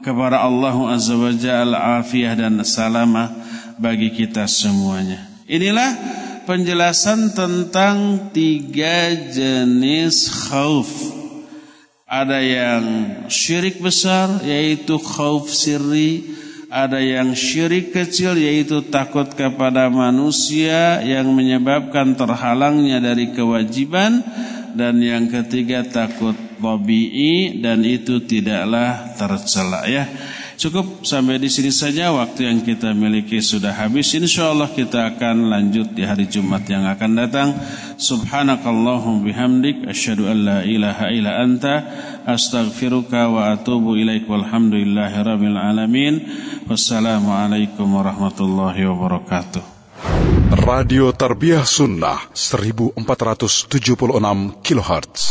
[0.03, 3.31] kepada Allah Azza wa Jalla afiyah dan salamah
[3.79, 5.23] bagi kita semuanya.
[5.47, 5.95] Inilah
[6.51, 10.91] penjelasan tentang tiga jenis khauf.
[12.11, 12.85] Ada yang
[13.31, 22.13] syirik besar yaitu khauf sirri, ada yang syirik kecil yaitu takut kepada manusia yang menyebabkan
[22.13, 24.21] terhalangnya dari kewajiban
[24.77, 30.05] dan yang ketiga takut tabii dan itu tidaklah tercela ya.
[30.59, 34.11] Cukup sampai di sini saja waktu yang kita miliki sudah habis.
[34.11, 37.55] Insyaallah kita akan lanjut di hari Jumat yang akan datang.
[37.95, 41.87] Subhanakallahum bihamdik asyhadu an la ilaha illa anta
[42.27, 46.27] astaghfiruka wa atubu ilaik walhamdulillahi rabbil alamin.
[46.67, 49.63] Wassalamualaikum warahmatullahi wabarakatuh.
[50.59, 53.71] Radio Tarbiyah Sunnah 1476
[54.67, 55.23] kHz.